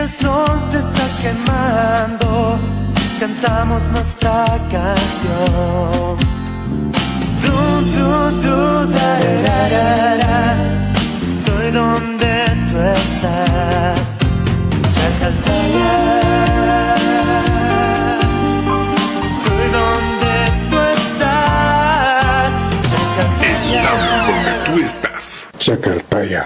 [0.07, 2.61] El sol te está quemando,
[3.19, 6.17] cantamos nuestra canción.
[7.43, 7.57] Du,
[7.95, 9.13] du, du, da,
[9.47, 10.55] da, da, da.
[11.27, 12.35] Estoy donde
[12.69, 14.19] tú estás.
[14.95, 15.95] Chacaltaya.
[19.27, 20.35] Estoy donde
[20.71, 22.51] tú estás.
[22.91, 23.83] Chacaltaya.
[23.83, 25.49] Estamos donde tú estás.
[25.59, 26.46] Chacartaya.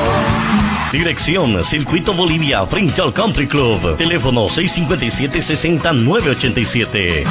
[0.91, 3.95] Dirección Circuito Bolivia frente al Country Club.
[3.95, 7.23] Teléfono 657-60-987.
[7.23, 7.27] Es,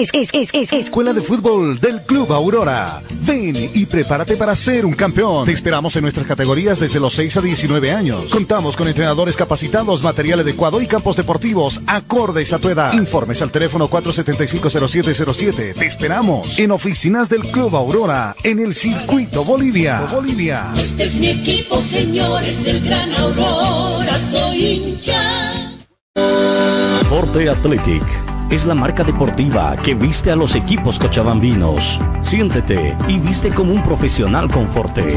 [0.00, 3.02] es, es, es, Escuela de Fútbol del Club Aurora.
[3.26, 5.44] Ven y prepárate para ser un campeón.
[5.44, 8.24] Te esperamos en nuestras categorías desde los 6 a 19 años.
[8.30, 12.94] Contamos con entrenadores capacitados, material adecuado y campos deportivos acordes a tu edad.
[12.94, 15.74] Informes al teléfono 475-0707.
[15.74, 20.00] Te esperamos en oficinas del Club Aurora en el Circuito Bolivia.
[20.10, 20.72] Bolivia.
[20.76, 25.76] Este es mi equipo, señores del Gran Aurora, soy hincha.
[27.08, 32.00] Forte Athletic es la marca deportiva que viste a los equipos cochabambinos.
[32.20, 35.16] Siéntete y viste como un profesional con Forte.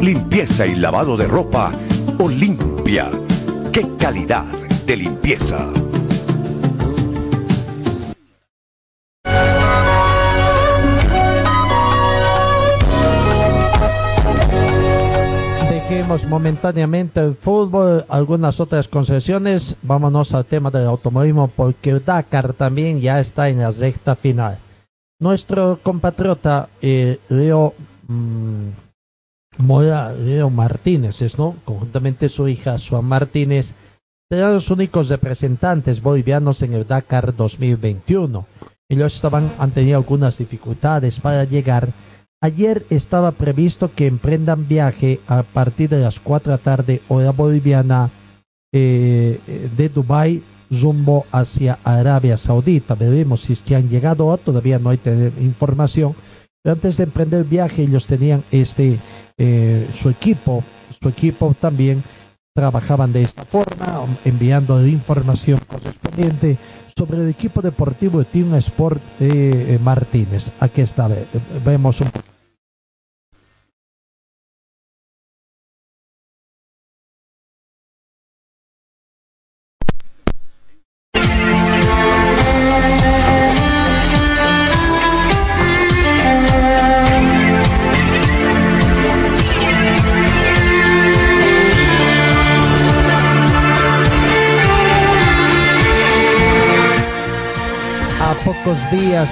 [0.00, 1.72] Limpieza y lavado de ropa
[2.18, 3.10] Olimpia.
[3.72, 4.44] ¡Qué calidad
[4.86, 5.66] de limpieza!
[15.70, 19.76] Dejemos momentáneamente el fútbol, algunas otras concesiones.
[19.82, 24.58] Vámonos al tema del automovilismo porque Dakar también ya está en la recta final.
[25.20, 27.74] Nuestro compatriota eh, Leo,
[28.08, 28.68] mm,
[29.58, 30.12] Mora-
[30.50, 31.56] Martínez, ¿no?
[31.64, 33.74] conjuntamente su hija Suan Martínez,
[34.30, 38.46] serán los únicos representantes bolivianos en el Dakar 2021.
[38.88, 41.88] Ellos estaban, han tenido algunas dificultades para llegar.
[42.42, 47.30] Ayer estaba previsto que emprendan viaje a partir de las 4 de la tarde, hora
[47.30, 48.10] boliviana,
[48.72, 49.40] eh,
[49.76, 52.94] de Dubái rumbo hacia Arabia Saudita.
[52.94, 54.98] Veremos si es que han llegado o todavía no hay
[55.40, 56.14] información.
[56.64, 58.98] Antes de emprender el viaje, ellos tenían este
[59.36, 60.64] eh, su equipo,
[61.00, 62.02] su equipo también
[62.54, 66.56] trabajaban de esta forma, enviando información correspondiente
[66.96, 70.52] sobre el equipo deportivo de Team Sport eh, Martínez.
[70.60, 71.26] Aquí está, ve-
[71.64, 72.33] vemos un A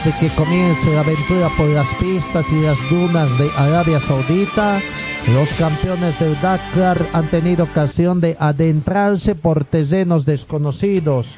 [0.05, 4.81] de que comience la aventura por las pistas y las dunas de Arabia Saudita,
[5.33, 11.29] los campeones del Dakar han tenido ocasión de adentrarse por terrenos desconocidos.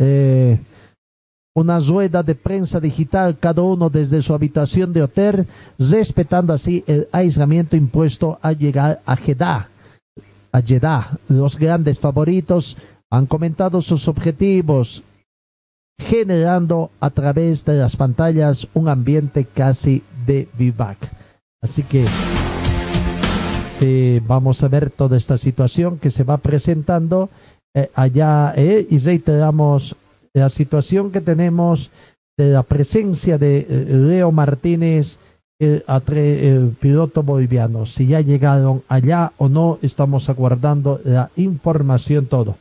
[0.00, 0.58] Eh,
[1.54, 5.46] una rueda de prensa digital, cada uno desde su habitación de hotel,
[5.78, 9.68] respetando así el aislamiento impuesto a llegar a Jeddah.
[10.52, 12.76] A Jeddah, los grandes favoritos
[13.10, 15.02] han comentado sus objetivos,
[15.98, 20.98] generando a través de las pantallas un ambiente casi de vivac.
[21.62, 22.04] Así que
[23.80, 27.30] eh, vamos a ver toda esta situación que se va presentando
[27.76, 29.96] eh, allá eh, y reiteramos
[30.32, 31.90] la situación que tenemos
[32.36, 35.18] de la presencia de eh, Leo Martínez,
[35.58, 37.86] el, piloto boliviano.
[37.86, 42.56] Si ya llegaron allá o no, estamos aguardando la información todo.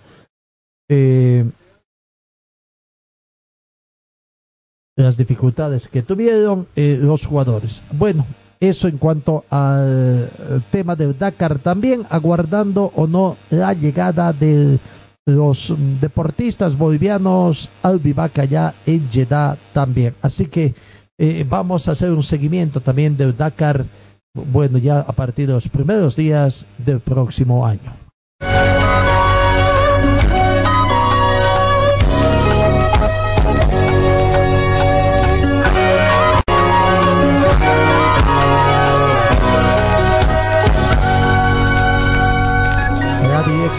[4.96, 7.84] Las dificultades que tuvieron eh, los jugadores.
[7.91, 8.26] Bueno,
[8.60, 10.30] eso en cuanto al
[10.72, 14.80] tema del Dakar también, aguardando o no la llegada de
[15.26, 20.16] los deportistas bolivianos al vivac allá en Jeddah también.
[20.22, 20.74] Así que
[21.18, 23.86] eh, vamos a hacer un seguimiento también del Dakar,
[24.34, 27.94] bueno, ya a partir de los primeros días del próximo año.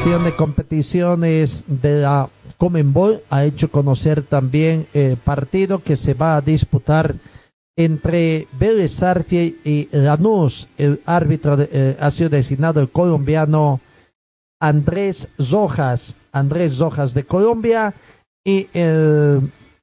[0.04, 2.28] De Competiciones de la
[2.58, 7.14] Comenbol ha hecho conocer también el partido que se va a disputar
[7.74, 9.00] entre Vélez
[9.64, 10.68] y Lanús.
[10.76, 13.80] El árbitro de- eh, ha sido designado el colombiano
[14.60, 17.94] Andrés Rojas, Andrés Rojas de Colombia
[18.44, 19.40] y el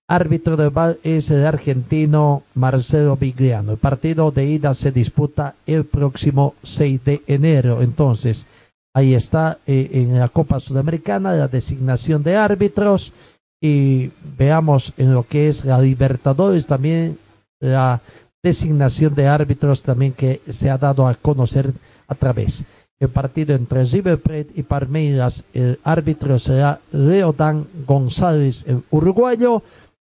[0.08, 3.72] árbitro del VAR es el argentino Marcelo Vigliano.
[3.72, 7.82] El partido de ida se disputa el próximo 6 de enero.
[7.82, 8.46] Entonces,
[8.94, 13.14] ahí está eh, en la Copa Sudamericana la designación de árbitros
[13.62, 17.18] y veamos en lo que es la Libertadores también
[17.60, 18.02] la
[18.44, 21.74] designación de árbitros también que se ha dado a conocer
[22.08, 22.64] a través
[23.02, 25.44] el partido entre River Plate y Palmeiras.
[25.54, 29.64] El árbitro será Leodan González, el uruguayo,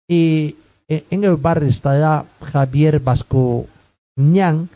[0.07, 0.55] y
[0.87, 3.65] eh, en el bar estará Javier Vasco
[4.15, 4.69] Ñan,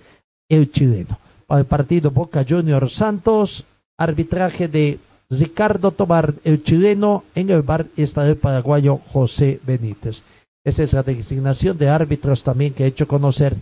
[0.50, 1.20] el chileno.
[1.46, 3.66] Para el partido Boca Junior Santos,
[3.98, 10.24] arbitraje de Ricardo Tobar, el chileno, en el bar estará el paraguayo José Benítez.
[10.64, 13.56] Esa es la designación de árbitros también que ha hecho conocer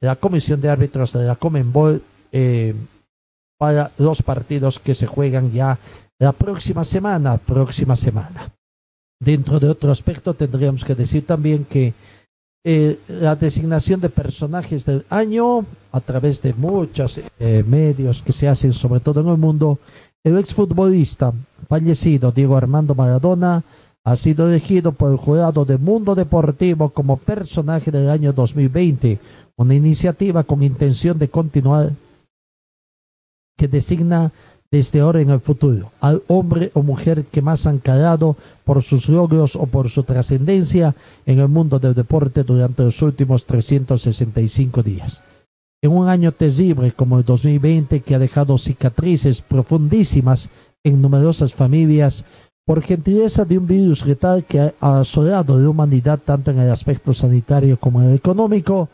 [0.00, 2.74] la Comisión de Árbitros de la Comenbol eh,
[3.58, 5.78] para los partidos que se juegan ya
[6.18, 8.52] la próxima semana, próxima semana.
[9.20, 11.94] Dentro de otro aspecto tendríamos que decir también que
[12.64, 18.46] eh, la designación de personajes del año a través de muchos eh, medios que se
[18.46, 19.78] hacen sobre todo en el mundo,
[20.22, 21.32] el exfutbolista
[21.68, 23.64] fallecido Diego Armando Maradona
[24.04, 29.18] ha sido elegido por el jurado de Mundo Deportivo como personaje del año 2020,
[29.56, 31.90] una iniciativa con intención de continuar
[33.56, 34.32] que designa
[34.72, 39.08] desde ahora en el futuro al hombre o mujer que más han calado por sus
[39.08, 40.96] logros o por su trascendencia
[41.26, 45.20] en el mundo del deporte durante los últimos 365 días.
[45.82, 50.48] En un año terrible como el 2020 que ha dejado cicatrices profundísimas
[50.82, 52.24] en numerosas familias
[52.64, 57.12] por gentileza de un virus letal que ha asolado la humanidad tanto en el aspecto
[57.12, 58.88] sanitario como en el económico,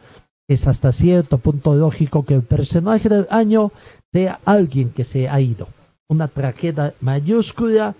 [0.48, 3.70] es hasta cierto punto lógico que el personaje del año
[4.12, 5.68] sea alguien que se ha ido.
[6.08, 7.94] Una tragedia mayúscula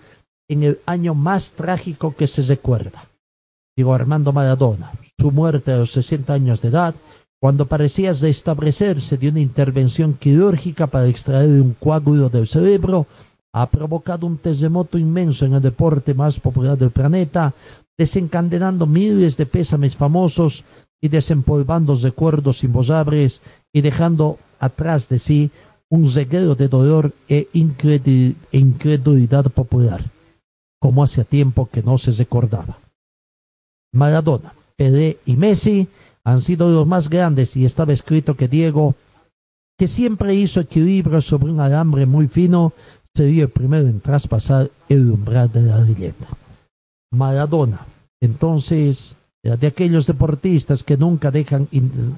[0.49, 3.05] en el año más trágico que se recuerda.
[3.77, 6.95] Digo Armando Maradona, su muerte a los 60 años de edad,
[7.39, 13.05] cuando parecía restablecerse de una intervención quirúrgica para extraer un coágulo del cerebro,
[13.53, 17.53] ha provocado un terremoto inmenso en el deporte más popular del planeta,
[17.97, 20.63] desencadenando miles de pésames famosos
[21.01, 23.41] y desempolvando recuerdos imborrables
[23.73, 25.51] y dejando atrás de sí
[25.89, 30.03] un reguero de dolor e incredulidad popular.
[30.81, 32.77] como hacía tiempo que no se recordaba.
[33.93, 35.89] Maradona, Pelé y Messi
[36.23, 38.95] han sido los más grandes y estaba escrito que Diego,
[39.77, 42.71] que siempre hizo equilibrio sobre un alambre muy fino,
[43.13, 46.27] sería el primero en traspasar el umbral de la leyenda.
[47.11, 47.85] Maradona,
[48.21, 51.67] entonces, de aquellos deportistas que nunca dejan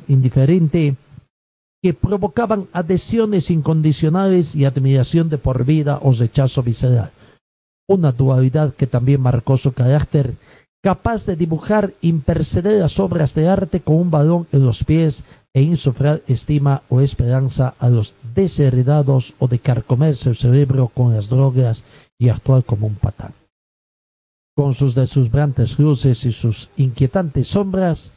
[0.08, 0.96] indiferente,
[1.84, 7.12] que provocaban adhesiones incondicionales y admiración de por vida o rechazo visceral.
[7.88, 10.36] Una dualidad que también marcó su carácter
[10.84, 16.22] capaz de dibujar impercederas obras de arte con un balón en los pies e insufrar
[16.28, 21.84] estima o esperanza a los desheredados o de carcomerse el cerebro con las drogas
[22.18, 23.34] y actuar como un patán.
[24.62, 28.12] Con sus deslumbrantes luces y sus inquietantes sombras,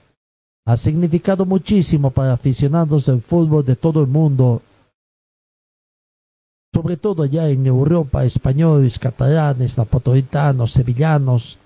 [0.66, 4.60] ha significado muchísimo para aficionados del fútbol de todo el mundo,
[6.74, 11.56] sobre todo allá en Europa, españoles, catalanes, napolitanos, sevillanos,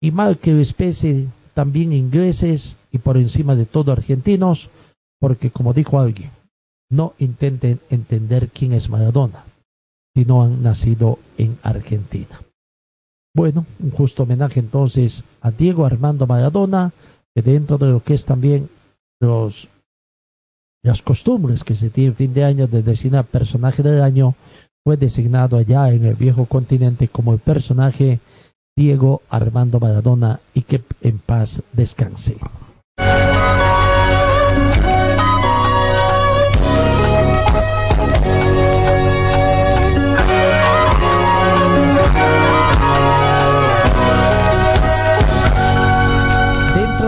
[0.00, 4.70] y mal que especie también ingleses y por encima de todo argentinos,
[5.20, 6.30] porque como dijo alguien,
[6.88, 9.44] no intenten entender quién es Maradona
[10.16, 12.40] si no han nacido en Argentina.
[13.34, 16.92] Bueno, un justo homenaje entonces a Diego Armando Maradona,
[17.34, 18.68] que dentro de lo que es también
[19.20, 19.68] los,
[20.84, 24.36] las costumbres que se tiene fin de año de designar personaje del año,
[24.84, 28.20] fue designado allá en el viejo continente como el personaje
[28.76, 32.36] Diego Armando Maradona y que en paz descanse.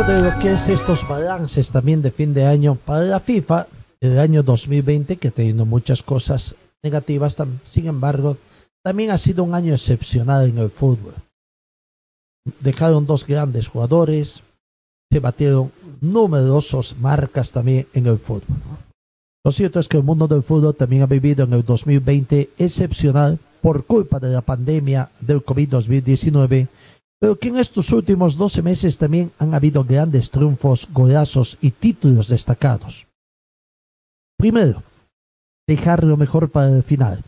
[0.07, 3.67] De lo que es estos balances también de fin de año para la FIFA,
[4.01, 8.37] el año 2020 que ha tenido muchas cosas negativas, sin embargo,
[8.85, 11.15] también ha sido un año excepcional en el fútbol
[12.61, 14.43] dejaron dos grandes jugadores,
[15.11, 18.57] se batieron numerosos marcas también en el fútbol.
[19.45, 23.39] Lo cierto es que el mundo del fútbol también ha vivido en el 2020 excepcional
[23.63, 26.69] por culpa de la pandemia del COVID-2019,
[27.19, 32.29] pero que en estos últimos 12 meses también han habido grandes triunfos, golazos y títulos
[32.29, 33.07] destacados.
[34.37, 34.83] Primero,
[35.67, 37.25] dejar lo mejor para el final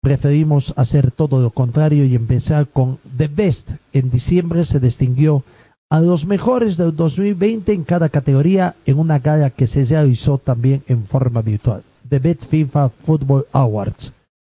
[0.00, 3.72] preferimos hacer todo lo contrario y empezar con The Best.
[3.92, 5.42] En diciembre se distinguió
[5.90, 10.82] a los mejores del 2020 en cada categoría en una gala que se realizó también
[10.86, 11.82] en forma virtual.
[12.08, 14.12] The Best FIFA Football Awards.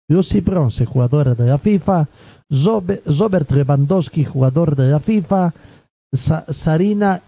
[0.08, 2.08] Lucy Bronze, jugadora de la FIFA.
[2.52, 5.54] Robert Lewandowski, jugador de la FIFA.
[6.50, 7.22] Sarina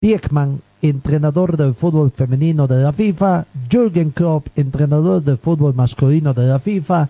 [0.00, 6.46] Diekman, entrenador del fútbol femenino de la FIFA, Jürgen Klopp, entrenador del fútbol masculino de
[6.46, 7.08] la FIFA,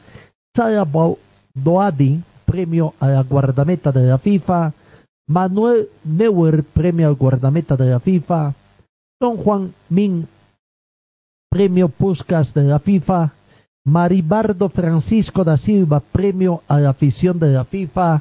[0.55, 0.87] Sara
[1.55, 4.73] Doadi, premio a la guardameta de la FIFA,
[5.29, 8.55] Manuel Neuer, premio al guardameta de la FIFA,
[9.21, 10.27] Don Juan Min,
[11.51, 13.33] premio Puskas de la FIFA,
[13.87, 18.21] Maribardo Francisco da Silva, premio a la afición de la FIFA,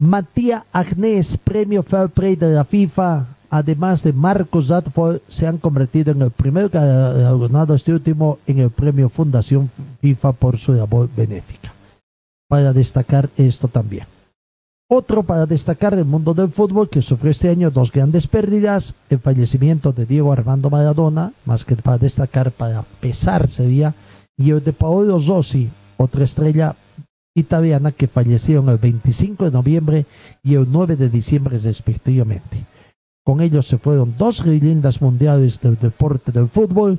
[0.00, 6.12] Matías Agnés, premio Fair Play de la FIFA, además de Marcos Radford, se han convertido
[6.12, 9.70] en el primer galardonado este último en el premio Fundación
[10.00, 11.74] FIFA por su labor benéfica.
[12.48, 14.06] Para destacar esto también.
[14.88, 19.18] Otro para destacar el mundo del fútbol que sufrió este año dos grandes pérdidas, el
[19.18, 23.94] fallecimiento de Diego Armando Maradona, más que para destacar, para pesar sería,
[24.38, 26.76] y el de Paolo Rossi, otra estrella
[27.34, 30.06] italiana que falleció el 25 de noviembre
[30.42, 32.64] y el 9 de diciembre respectivamente.
[33.24, 36.98] Con ellos se fueron dos leyendas mundiales del deporte del fútbol,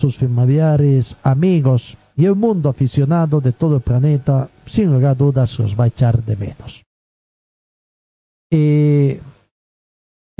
[0.00, 5.58] sus familiares, amigos y el mundo aficionado de todo el planeta, sin lugar a dudas,
[5.58, 6.82] los va a echar de menos.
[8.50, 9.20] Eh,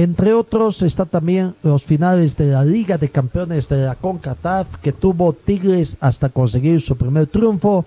[0.02, 4.92] entre otros está también los finales de la Liga de Campeones de la CONCACAF que
[4.92, 7.84] tuvo Tigres hasta conseguir su primer triunfo.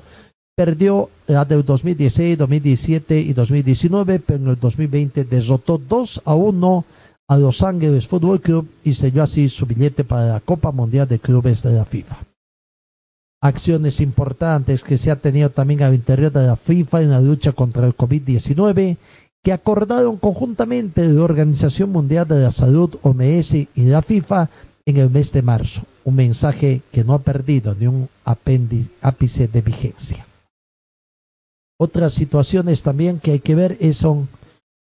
[0.55, 6.85] Perdió la del 2016, 2017 y 2019, pero en el 2020 derrotó 2 a 1
[7.29, 11.17] a Los Ángeles Fútbol Club y selló así su billete para la Copa Mundial de
[11.17, 12.17] Clubes de la FIFA.
[13.41, 17.53] Acciones importantes que se ha tenido también al interior de la FIFA en la lucha
[17.53, 18.97] contra el COVID-19
[19.43, 24.49] que acordaron conjuntamente la Organización Mundial de la Salud, OMS y la FIFA
[24.85, 25.81] en el mes de marzo.
[26.05, 30.25] Un mensaje que no ha perdido ni un ápice de vigencia.
[31.77, 34.29] Otras situaciones también que hay que ver son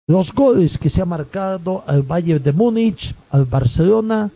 [0.08, 4.30] los goles que se ha marcado al Bayern de Múnich, al Barcelona,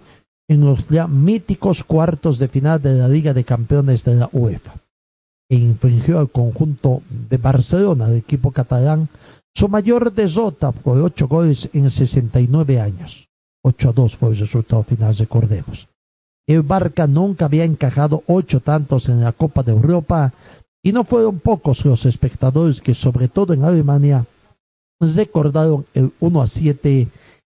[0.48, 4.74] en los ya míticos cuartos de final de la Liga de Campeones de la UEFA.
[5.48, 9.08] E infringió al conjunto de Barcelona, el equipo catalán,
[9.56, 13.28] Su mayor derrota fue ocho goles en 69 años.
[13.62, 15.88] 8 a 2 fue el resultado final, recordemos.
[16.46, 20.32] El Barca nunca había encajado ocho tantos en la Copa de Europa
[20.82, 24.26] y no fueron pocos los espectadores que, sobre todo en Alemania,
[25.00, 27.08] recordaron el 1 a 7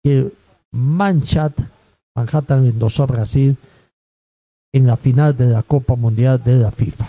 [0.04, 0.32] que
[0.72, 1.70] Manhattan,
[2.14, 3.56] Manhattan endosó a Brasil
[4.72, 7.08] en la final de la Copa Mundial de la FIFA.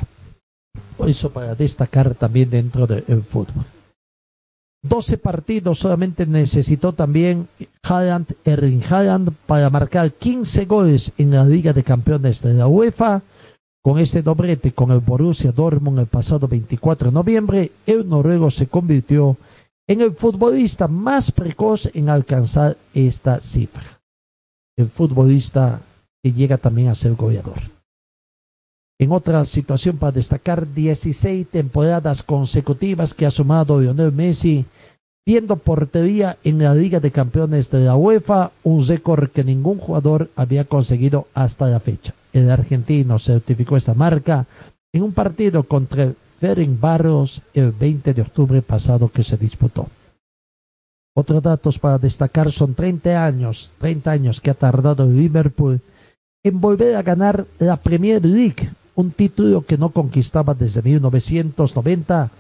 [1.06, 3.66] Eso para destacar también dentro del fútbol.
[4.84, 7.48] 12 partidos solamente necesitó también
[7.84, 13.22] Haaland, Erling Haaland para marcar 15 goles en la Liga de Campeones de la UEFA.
[13.84, 18.68] Con este doblete con el Borussia Dortmund el pasado 24 de noviembre, el noruego se
[18.68, 19.38] convirtió
[19.88, 24.02] en el futbolista más precoz en alcanzar esta cifra.
[24.78, 25.80] El futbolista
[26.22, 27.77] que llega también a ser goleador.
[29.00, 34.66] En otra situación para destacar, 16 temporadas consecutivas que ha sumado Lionel Messi,
[35.24, 40.32] viendo portería en la Liga de Campeones de la UEFA, un récord que ningún jugador
[40.36, 42.16] había conseguido hasta la fecha.
[42.34, 44.48] El argentino certificó esta marca
[44.92, 49.88] en un partido contra Ferenc Barros el 20 de octubre pasado que se disputó.
[51.16, 55.82] Otros datos para destacar son 30 años, 30 años que ha tardado Liverpool
[56.44, 62.32] en volver a ganar la Premier League un título que no conquistaba desde 1990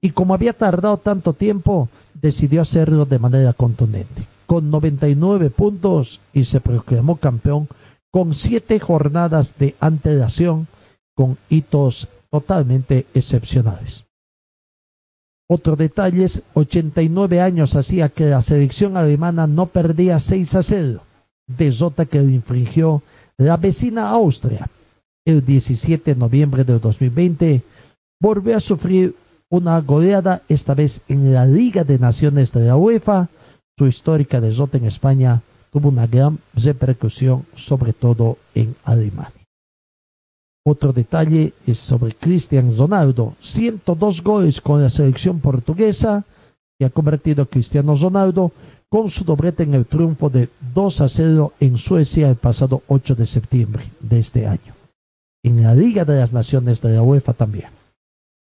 [0.00, 6.44] y como había tardado tanto tiempo, decidió hacerlo de manera contundente, con 99 puntos y
[6.44, 7.68] se proclamó campeón
[8.10, 10.66] con siete jornadas de antelación
[11.14, 14.04] con hitos totalmente excepcionales.
[15.46, 21.02] Otro detalle es 89 años hacía que la selección alemana no perdía 6 a 0,
[21.46, 23.02] desota que lo infringió
[23.36, 24.70] la vecina Austria
[25.28, 27.62] el 17 de noviembre de 2020,
[28.18, 29.14] volvió a sufrir
[29.50, 33.28] una goleada, esta vez en la Liga de Naciones de la UEFA.
[33.78, 39.32] Su histórica derrota en España tuvo una gran repercusión, sobre todo en Alemania.
[40.64, 46.24] Otro detalle es sobre Cristian Ronaldo, 102 goles con la selección portuguesa,
[46.78, 48.52] que ha convertido a Cristiano Ronaldo
[48.88, 53.14] con su doblete en el triunfo de 2 a 0 en Suecia el pasado 8
[53.14, 54.77] de septiembre de este año
[55.48, 57.70] en la Liga de las Naciones de la UEFA también.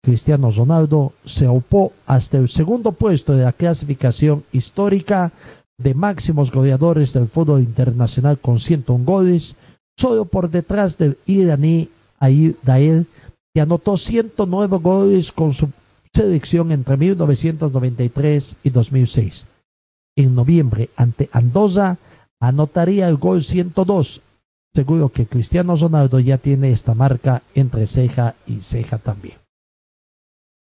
[0.04, 5.32] Cristiano Ronaldo se opó hasta el segundo puesto de la clasificación histórica
[5.78, 9.56] de máximos goleadores del fútbol internacional con 101 goles,
[9.98, 11.90] solo por detrás del iraní
[12.20, 13.06] Ayr Dael,
[13.54, 15.70] que anotó 109 goles con su
[16.14, 19.46] selección entre 1993 y 2006.
[20.18, 21.98] En noviembre, ante Andorra,
[22.40, 24.22] anotaría el gol 102
[24.76, 29.38] seguro que Cristiano Ronaldo ya tiene esta marca entre ceja y ceja también.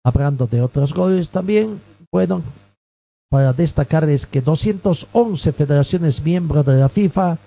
[0.04, 1.80] Hablando de otros goles también,
[2.12, 2.41] bueno,
[3.30, 7.38] para destacar es que 211 federaciones miembros de la FIFA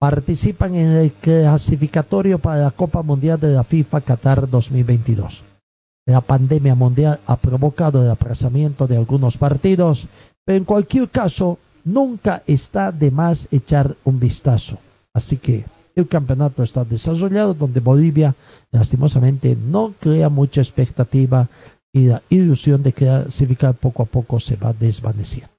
[0.00, 5.42] participan en el clasificatorio para la Copa Mundial de la FIFA Qatar 2022.
[6.06, 10.06] La pandemia mundial ha provocado el aplazamiento de algunos partidos,
[10.46, 14.78] pero en cualquier caso, nunca está de más echar un vistazo.
[15.12, 15.66] Así que
[15.96, 18.34] el campeonato está desarrollado donde Bolivia
[18.70, 21.48] lastimosamente no crea mucha expectativa
[21.92, 25.50] y la ilusión de clasificar poco a poco se va desvaneciendo.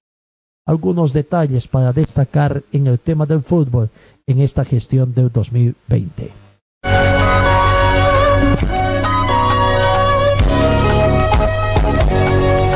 [0.66, 3.90] Algunos detalles para destacar en el tema del fútbol
[4.28, 6.32] en esta gestión del 2020.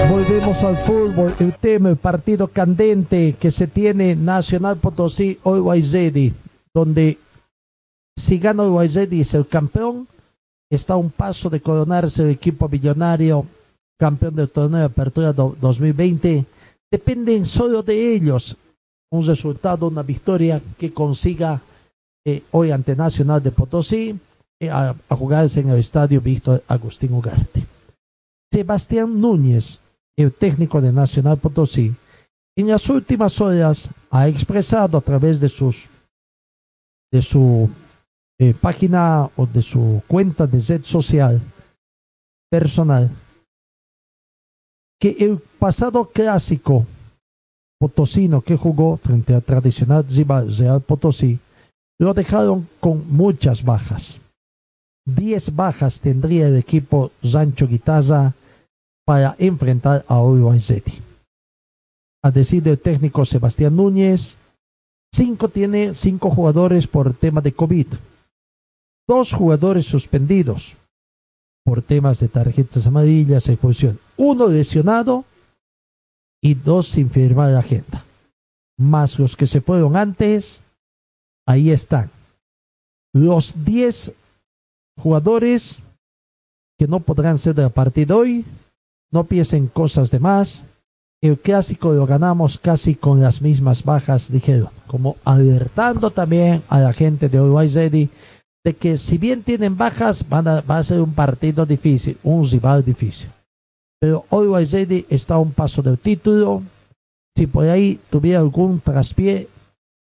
[0.10, 6.34] Volvemos al fútbol, el tema, el partido candente que se tiene Nacional Potosí hoy
[6.74, 7.20] donde
[8.18, 10.07] si gana y es el campeón,
[10.70, 13.45] está a un paso de coronarse el equipo millonario
[13.97, 16.45] campeón del torneo de apertura 2020.
[16.91, 18.57] Dependen solo de ellos
[19.11, 21.61] un resultado, una victoria que consiga
[22.26, 24.18] eh, hoy ante Nacional de Potosí
[24.59, 27.66] eh, a, jugarse en el estadio Víctor Agustín Ugarte.
[28.51, 29.82] Sebastián Núñez,
[30.18, 31.93] el técnico de Nacional Potosí,
[32.57, 35.89] en las últimas horas ha expresado a través de sus
[37.11, 37.70] de su
[38.39, 41.41] eh, página o de su cuenta de red social
[42.51, 43.09] personal
[44.99, 46.86] que el pasado clásico
[47.79, 50.05] potosino que jugó frente al tradicional
[50.57, 51.39] Real Potosí
[51.99, 54.19] lo dejaron con muchas bajas.
[55.05, 58.33] Diez bajas tendría el equipo Rancho Guitarra
[59.05, 61.01] para enfrentar a City.
[62.23, 64.36] A decir del técnico Sebastián Núñez,
[65.13, 67.88] cinco tiene cinco jugadores por tema de COVID
[69.08, 70.76] dos jugadores suspendidos
[71.64, 75.26] por temas de tarjetas amarillas, expulsión, uno lesionado
[76.41, 78.03] y dos sin firmar la agenda.
[78.78, 80.62] Más los que se fueron antes,
[81.47, 82.12] ahí están.
[83.14, 84.14] Los 10
[85.01, 85.80] jugadores
[86.78, 88.45] que no podrán ser de la partida hoy,
[89.12, 90.64] no piensen cosas de más.
[91.22, 96.93] El clásico lo ganamos casi con las mismas bajas, dijeron, como alertando también a la
[96.93, 98.10] gente de Uruguay Ready
[98.66, 102.49] de que si bien tienen bajas, van a, va a ser un partido difícil, un
[102.49, 103.30] rival difícil.
[104.01, 106.63] Pero Uruguay Ready está a un paso del título.
[107.38, 109.47] Si por ahí tuviera algún traspié,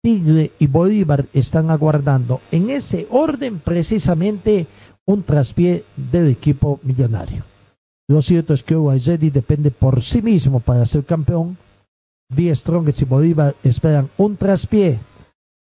[0.02, 4.66] Tigre y Bolívar están aguardando en ese orden precisamente
[5.06, 7.44] un traspié del equipo millonario.
[8.08, 11.56] Lo cierto es que Uruguay depende por sí mismo para ser campeón.
[12.28, 14.98] Die Strongest y Bolívar esperan un traspié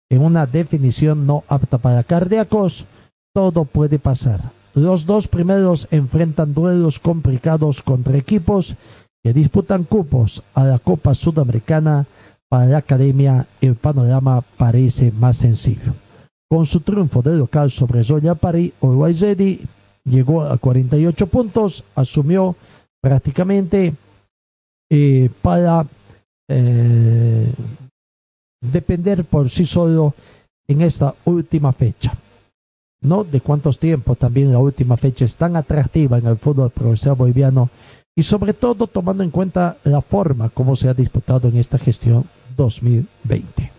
[0.10, 2.86] en una definición no apta para cardíacos.
[3.34, 4.52] Todo puede pasar.
[4.74, 8.76] Los dos primeros enfrentan duelos complicados contra equipos
[9.24, 12.06] que disputan cupos a la Copa Sudamericana.
[12.50, 15.94] Para la academia el panorama parece más sencillo.
[16.50, 19.14] Con su triunfo de local sobre Zoya Pari, Uruguay
[20.06, 22.56] llegó a 48 puntos, asumió
[23.02, 23.94] prácticamente
[24.90, 25.86] eh, para
[26.50, 27.52] eh,
[28.62, 30.14] depender por sí solo
[30.68, 32.14] en esta última fecha.
[33.02, 37.18] No de cuántos tiempos también la última fecha es tan atractiva en el fútbol profesional
[37.18, 37.70] boliviano
[38.16, 42.26] y sobre todo tomando en cuenta la forma como se ha disputado en esta gestión
[42.56, 43.72] 2020.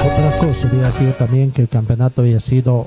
[0.00, 2.86] Otra cosa hubiera sido también que el campeonato haya sido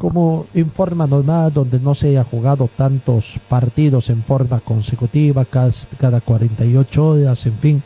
[0.00, 6.22] como en forma normal, donde no se haya jugado tantos partidos en forma consecutiva, cada
[6.22, 7.82] 48 horas, en fin,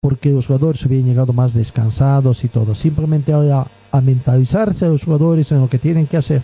[0.00, 2.74] porque los jugadores hubieran llegado más descansados y todo.
[2.74, 6.40] Simplemente ahora a mentalizarse a los jugadores en lo que tienen que hacer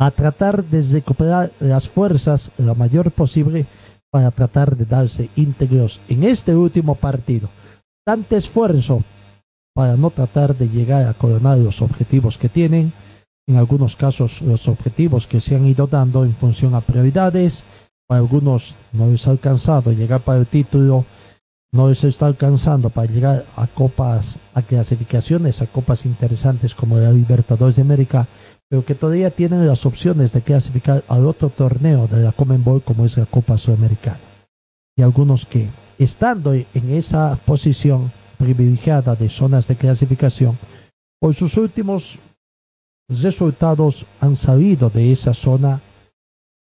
[0.00, 3.66] a tratar de recuperar las fuerzas lo mayor posible
[4.10, 7.50] para tratar de darse íntegros en este último partido.
[8.06, 9.02] Tanto esfuerzo
[9.74, 12.90] para no tratar de llegar a coronar los objetivos que tienen,
[13.48, 17.64] en algunos casos los objetivos que se han ido dando en función a prioridades,
[18.06, 21.06] para algunos no les ha alcanzado llegar para el título,
[21.72, 27.10] no les está alcanzando para llegar a copas, a clasificaciones, a copas interesantes como la
[27.10, 28.26] Libertadores de América,
[28.68, 33.06] pero que todavía tienen las opciones de clasificar al otro torneo de la Bowl como
[33.06, 34.18] es la Copa Sudamericana.
[34.94, 35.68] Y algunos que,
[35.98, 40.58] estando en esa posición privilegiada de zonas de clasificación,
[41.18, 42.18] por sus últimos
[43.08, 45.80] resultados han salido de esa zona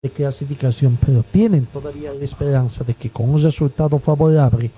[0.02, 4.70] de clasificación, pero tienen todavía la esperanza de que con un resultado favorable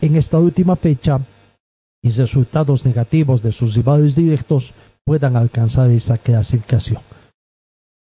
[0.00, 1.20] en esta última fecha
[2.02, 4.72] y resultados negativos de sus rivales directos
[5.04, 7.02] puedan alcanzar esa clasificación.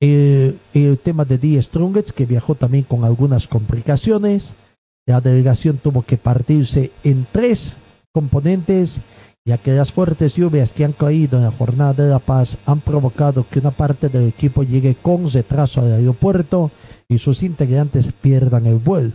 [0.01, 0.59] El,
[1.03, 4.55] tema de Die Strongets, que viajó también con algunas complicaciones.
[5.07, 7.76] La delegación tuvo que partirse en tres
[8.12, 9.01] componentes,
[9.45, 12.80] ya que las fuertes lluvias que han caído en la jornada de La Paz han
[12.80, 16.70] provocado que una parte del equipo llegue con retraso al aeropuerto
[17.09, 19.12] y sus integrantes pierdan el vuelo.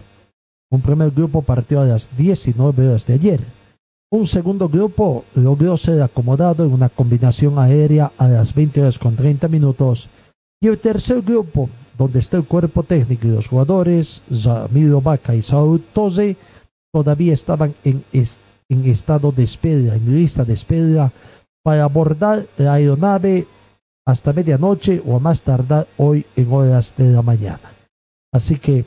[0.70, 3.58] Un primer grupo partió a las 19 horas de ayer
[4.10, 9.18] un segundo grupo logró ser acomodado en una combinación aérea a las 20 horas con
[9.18, 10.08] 30 minutos.
[10.62, 15.42] Y el tercer grupo, donde está el cuerpo técnico y los jugadores, Ramiro Vaca y
[15.42, 16.38] Saúl Tose,
[16.94, 18.02] todavía estaban en,
[18.70, 21.12] en estado de espera, en lista de espera,
[21.64, 23.48] para abordar la aeronave
[24.06, 27.60] hasta medianoche o a más tardar hoy en horas de la mañana.
[28.32, 28.86] Así que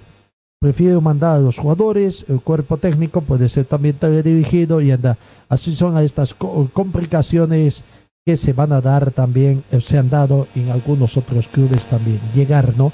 [0.61, 5.19] prefiero mandar a los jugadores, el cuerpo técnico puede ser también dirigido y anda.
[5.48, 7.85] Así son estas complicaciones
[8.24, 12.20] que se van a dar también, eh, se han dado en algunos otros clubes también.
[12.35, 12.93] Llegar, ¿no?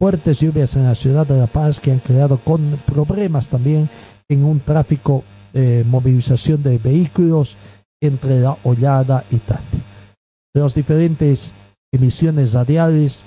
[0.00, 3.88] Fuertes lluvias en la ciudad de La Paz que han creado con problemas también
[4.28, 5.22] en un tráfico,
[5.54, 7.56] eh, movilización de vehículos
[8.02, 9.78] entre la Hollada y Tati.
[10.52, 11.52] De las diferentes
[11.92, 13.22] emisiones radiales,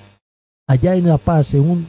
[0.68, 1.88] allá en La Paz, en un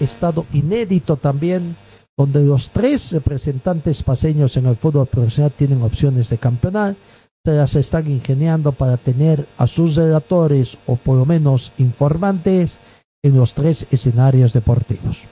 [0.00, 1.76] estado inédito también,
[2.16, 6.96] donde los tres representantes paseños en el fútbol profesional tienen opciones de campeonar,
[7.44, 12.76] se las están ingeniando para tener a sus relatores o por lo menos informantes
[13.22, 15.22] en los tres escenarios deportivos.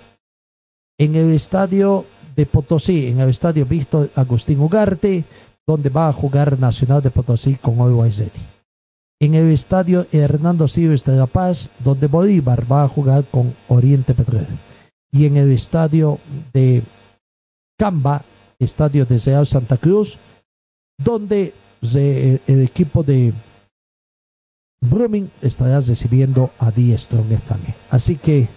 [0.98, 2.04] En el estadio
[2.36, 5.24] de Potosí, en el estadio Víctor Agustín Ugarte,
[5.66, 8.22] donde va a jugar Nacional de Potosí con Always
[9.18, 14.12] en el estadio Hernando Siles de La Paz, donde Bolívar va a jugar con Oriente
[14.12, 14.52] Petrolero.
[15.10, 16.18] Y en el estadio
[16.52, 16.82] de
[17.78, 18.22] Camba,
[18.58, 20.18] estadio de Real Santa Cruz,
[20.98, 23.32] donde el equipo de
[24.82, 26.96] Brumming estará recibiendo a Die
[27.48, 27.74] también.
[27.90, 28.48] Así que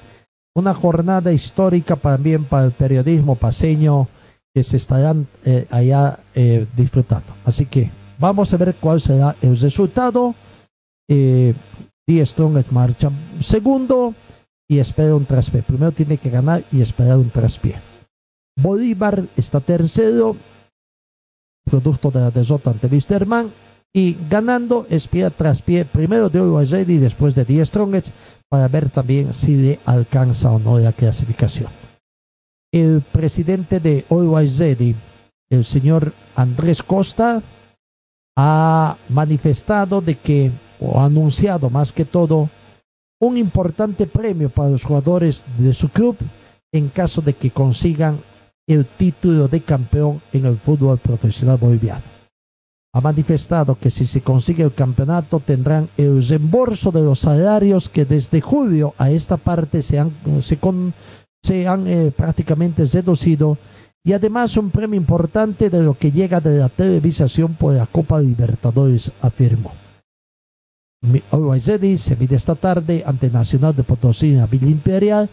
[0.59, 4.07] una jornada histórica también para el periodismo paseño
[4.53, 7.33] que se estarán eh, allá eh, disfrutando.
[7.45, 10.35] Así que vamos a ver cuál será el resultado.
[11.07, 11.53] Eh,
[12.07, 14.13] Die Strongest marcha segundo
[14.67, 15.61] y espera un traspié.
[15.61, 17.75] Primero tiene que ganar y esperar un traspié.
[18.57, 20.35] Bolívar está tercero,
[21.63, 23.49] producto de la derrota ante Wisterman,
[23.93, 28.09] y ganando es pie tras pie, primero de Ready y después de The Strongest,
[28.49, 31.69] para ver también si le alcanza o no la clasificación.
[32.71, 37.41] El presidente de Always el señor Andrés Costa,
[38.37, 42.49] ha manifestado de que, o ha anunciado más que todo,
[43.19, 46.15] un importante premio para los jugadores de su club
[46.71, 48.19] en caso de que consigan
[48.67, 52.18] el título de campeón en el fútbol profesional boliviano.
[52.91, 58.03] Ha manifestado que si se consigue el campeonato tendrán el reembolso de los salarios que
[58.03, 60.11] desde julio a esta parte se han,
[60.41, 60.57] se
[61.45, 63.57] eh, prácticamente reducido
[64.03, 68.19] y además un premio importante de lo que llega de la televisación por la Copa
[68.19, 69.71] Libertadores, afirmó.
[71.59, 75.29] Zeddy se mide esta tarde ante Nacional de Potosí en la Villa Imperial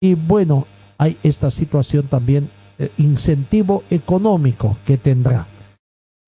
[0.00, 0.66] y bueno,
[0.96, 5.46] hay esta situación también eh, incentivo económico que tendrá.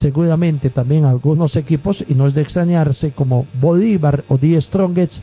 [0.03, 5.19] Seguramente también algunos equipos, y no es de extrañarse, como Bolívar o Die Strongest,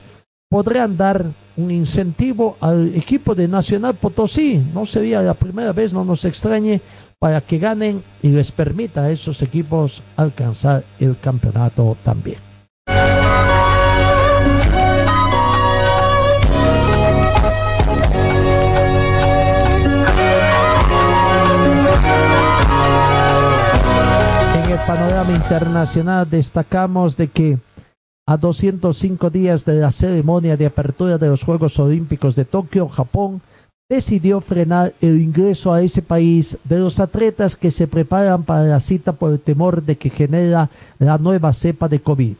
[0.50, 1.26] podrán dar
[1.58, 4.64] un incentivo al equipo de Nacional Potosí.
[4.74, 6.80] No sería la primera vez, no nos extrañe,
[7.20, 12.38] para que ganen y les permita a esos equipos alcanzar el campeonato también.
[24.80, 27.58] El panorama internacional destacamos de que
[28.28, 33.42] a 205 días de la ceremonia de apertura de los Juegos Olímpicos de Tokio, Japón
[33.90, 38.80] decidió frenar el ingreso a ese país de los atletas que se preparan para la
[38.80, 40.70] cita por el temor de que genera
[41.00, 42.36] la nueva cepa de COVID.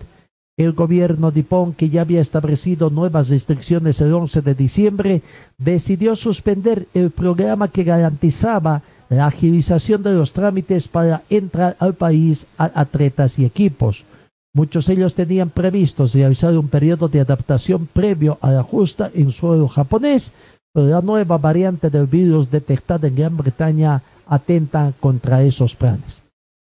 [0.58, 5.22] El gobierno de Nippon, que ya había establecido nuevas restricciones el 11 de diciembre,
[5.58, 12.46] decidió suspender el programa que garantizaba la agilización de los trámites para entrar al país
[12.58, 14.06] a atletas y equipos.
[14.54, 19.32] Muchos de ellos tenían previstos realizar un periodo de adaptación previo a la justa en
[19.32, 20.32] suelo japonés,
[20.74, 26.22] pero la nueva variante del virus detectada en Gran Bretaña atenta contra esos planes.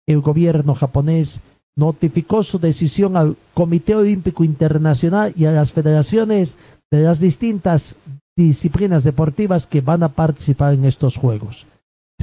[0.06, 1.40] El gobierno japonés
[1.76, 6.58] notificó su decisión al Comité Olímpico Internacional y a las federaciones
[6.92, 7.96] de las distintas
[8.36, 11.66] disciplinas deportivas que van a participar en estos Juegos.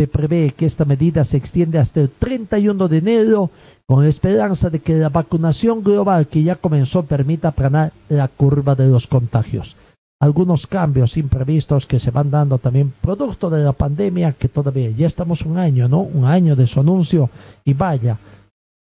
[0.00, 3.50] Se prevé que esta medida se extiende hasta el 31 de enero
[3.84, 8.88] con esperanza de que la vacunación global que ya comenzó permita aplanar la curva de
[8.88, 9.76] los contagios.
[10.18, 15.06] Algunos cambios imprevistos que se van dando también producto de la pandemia que todavía ya
[15.06, 16.00] estamos un año, ¿no?
[16.00, 17.28] Un año de su anuncio
[17.66, 18.16] y vaya,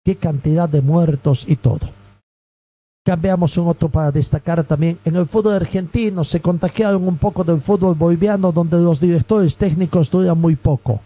[0.04, 2.03] qué cantidad de muertos y todo.
[3.04, 6.24] Cambiamos un otro para destacar también en el fútbol argentino.
[6.24, 11.02] Se contagiaron un poco del fútbol boliviano donde los directores técnicos duran muy poco.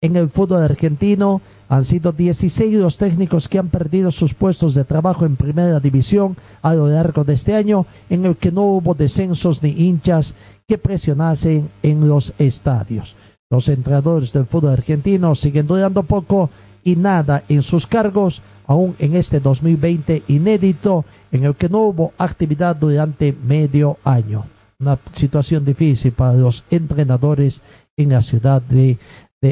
[0.00, 4.82] En el fútbol argentino han sido 16 los técnicos que han perdido sus puestos de
[4.82, 8.94] trabajo en primera división a lo largo de este año en el que no hubo
[8.94, 10.34] descensos ni hinchas
[10.66, 13.14] que presionasen en los estadios.
[13.50, 16.50] Los entrenadores del fútbol argentino siguen durando poco
[16.82, 22.12] y nada en sus cargos, aún en este 2020 inédito en el que no hubo
[22.18, 24.46] actividad durante medio año.
[24.78, 27.62] Una situación difícil para los entrenadores
[27.96, 28.98] en la ciudad de,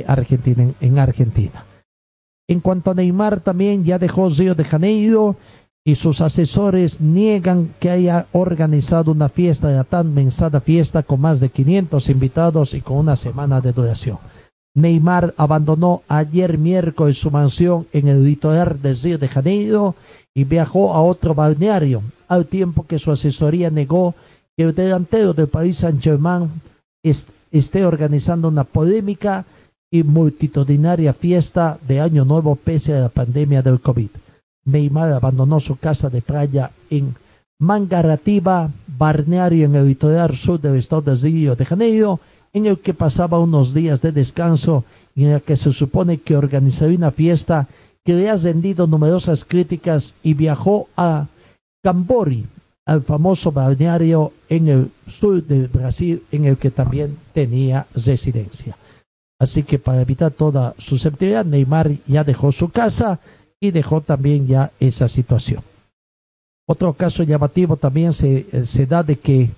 [0.06, 1.64] Argentina, en, Argentina.
[2.48, 5.36] En cuanto a Neymar, también ya dejó Río de Janeiro
[5.84, 11.40] y sus asesores niegan que haya organizado una fiesta, la tan mensada fiesta con más
[11.40, 14.18] de 500 invitados y con una semana de duración.
[14.74, 19.94] Neymar abandonó ayer miércoles su mansión en el litoral de Río de Janeiro
[20.34, 24.14] y viajó a otro balneario, al tiempo que su asesoría negó
[24.56, 26.50] que el delantero del país Saint-Germain
[27.52, 29.44] esté organizando una polémica
[29.92, 34.08] y multitudinaria fiesta de Año Nuevo pese a la pandemia del COVID.
[34.64, 37.14] Neymar abandonó su casa de playa en
[37.60, 38.68] Mangarativa,
[38.98, 42.18] balneario en el litoral sur del estado de Río de Janeiro,
[42.54, 46.36] en el que pasaba unos días de descanso y en el que se supone que
[46.36, 47.68] organizaría una fiesta
[48.04, 51.26] que le ha rendido numerosas críticas y viajó a
[51.82, 52.46] Cambori,
[52.86, 58.76] al famoso balneario en el sur del Brasil, en el que también tenía residencia.
[59.38, 63.18] Así que para evitar toda susceptibilidad, Neymar ya dejó su casa
[63.60, 65.62] y dejó también ya esa situación.
[66.66, 69.50] Otro caso llamativo también se, eh, da de que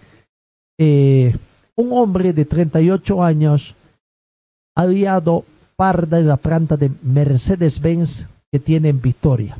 [0.78, 1.36] eh,
[1.76, 3.74] un hombre de 38 años
[4.74, 5.44] ha liado
[5.76, 9.58] parda en la planta de Mercedes-Benz que tiene en Victoria.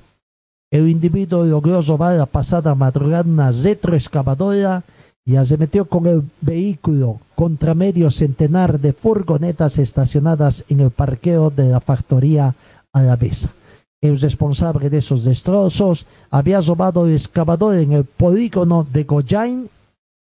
[0.70, 4.82] El individuo logró robar la pasada madrugada una retroexcavadora
[5.24, 11.50] y se metió con el vehículo contra medio centenar de furgonetas estacionadas en el parqueo
[11.50, 12.54] de la factoría
[12.92, 13.50] Alavesa.
[14.00, 19.68] El responsable de esos destrozos había robado el excavador en el polígono de Goyain,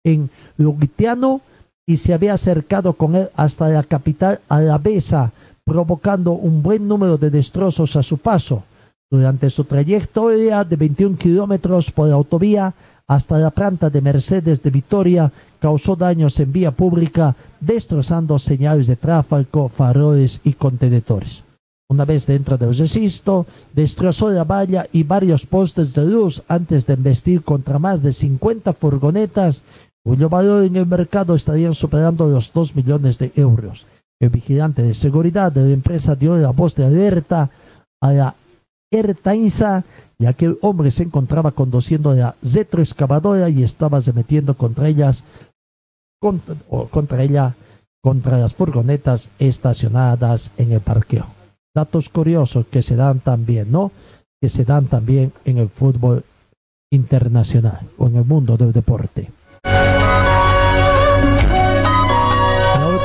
[0.04, 1.42] en Lugitiano,
[1.88, 5.32] y se había acercado con él hasta la capital Alavesa,
[5.64, 8.62] provocando un buen número de destrozos a su paso.
[9.10, 12.74] Durante su trayectoria de 21 kilómetros por autovía
[13.06, 18.96] hasta la planta de Mercedes de Vitoria, causó daños en vía pública, destrozando señales de
[18.96, 21.42] tráfico, faroles y contenedores.
[21.90, 26.92] Una vez dentro del recinto, destrozó la valla y varios postes de luz antes de
[26.92, 29.62] embestir contra más de 50 furgonetas,
[30.08, 33.84] cuyo valor en el mercado estarían superando los 2 millones de euros.
[34.18, 37.50] El vigilante de seguridad de la empresa dio la voz de alerta
[38.00, 38.34] a la
[38.90, 39.84] Ertainza
[40.18, 45.24] y aquel hombre se encontraba conduciendo la retroexcavadora y estaba metiendo contra ellas,
[46.18, 47.54] contra ella,
[48.02, 51.26] contra las furgonetas estacionadas en el parqueo.
[51.74, 53.92] Datos curiosos que se dan también, ¿no?
[54.40, 56.24] Que se dan también en el fútbol
[56.90, 59.28] internacional o en el mundo del deporte.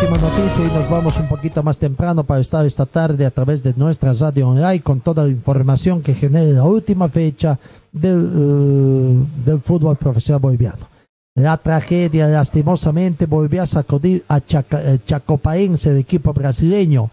[0.04, 3.64] Última noticia y nos vamos un poquito más temprano para estar esta tarde a través
[3.64, 7.58] de nuestra radio online con toda la información que genere la última fecha
[7.94, 10.90] del, uh, del fútbol profesional boliviano.
[11.36, 14.42] La tragedia lastimosamente volvió a sacudir a
[14.84, 17.10] el Chacopaense, el equipo brasileño,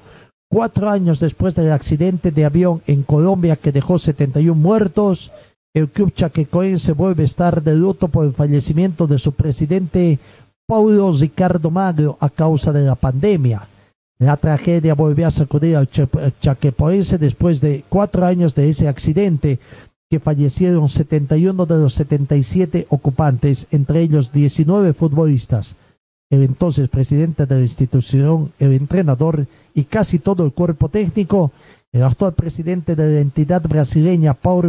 [0.51, 5.31] cuatro años después del accidente de avión en Colombia que dejó 71 muertos.
[5.73, 10.19] El club chaquecoense vuelve a estar de luto por el fallecimiento de su presidente
[10.71, 13.67] Paulo Ricardo Magro a causa de la pandemia.
[14.21, 15.89] La tragedia volvió a sacudir al
[16.41, 19.59] chaquepoense después de cuatro años de ese accidente,
[20.09, 25.75] que fallecieron 71 de los 77 ocupantes, entre ellos 19 futbolistas.
[26.31, 31.51] El entonces presidente de la institución, el entrenador y casi todo el cuerpo técnico,
[31.91, 34.69] el actual presidente de la entidad brasileña, Paulo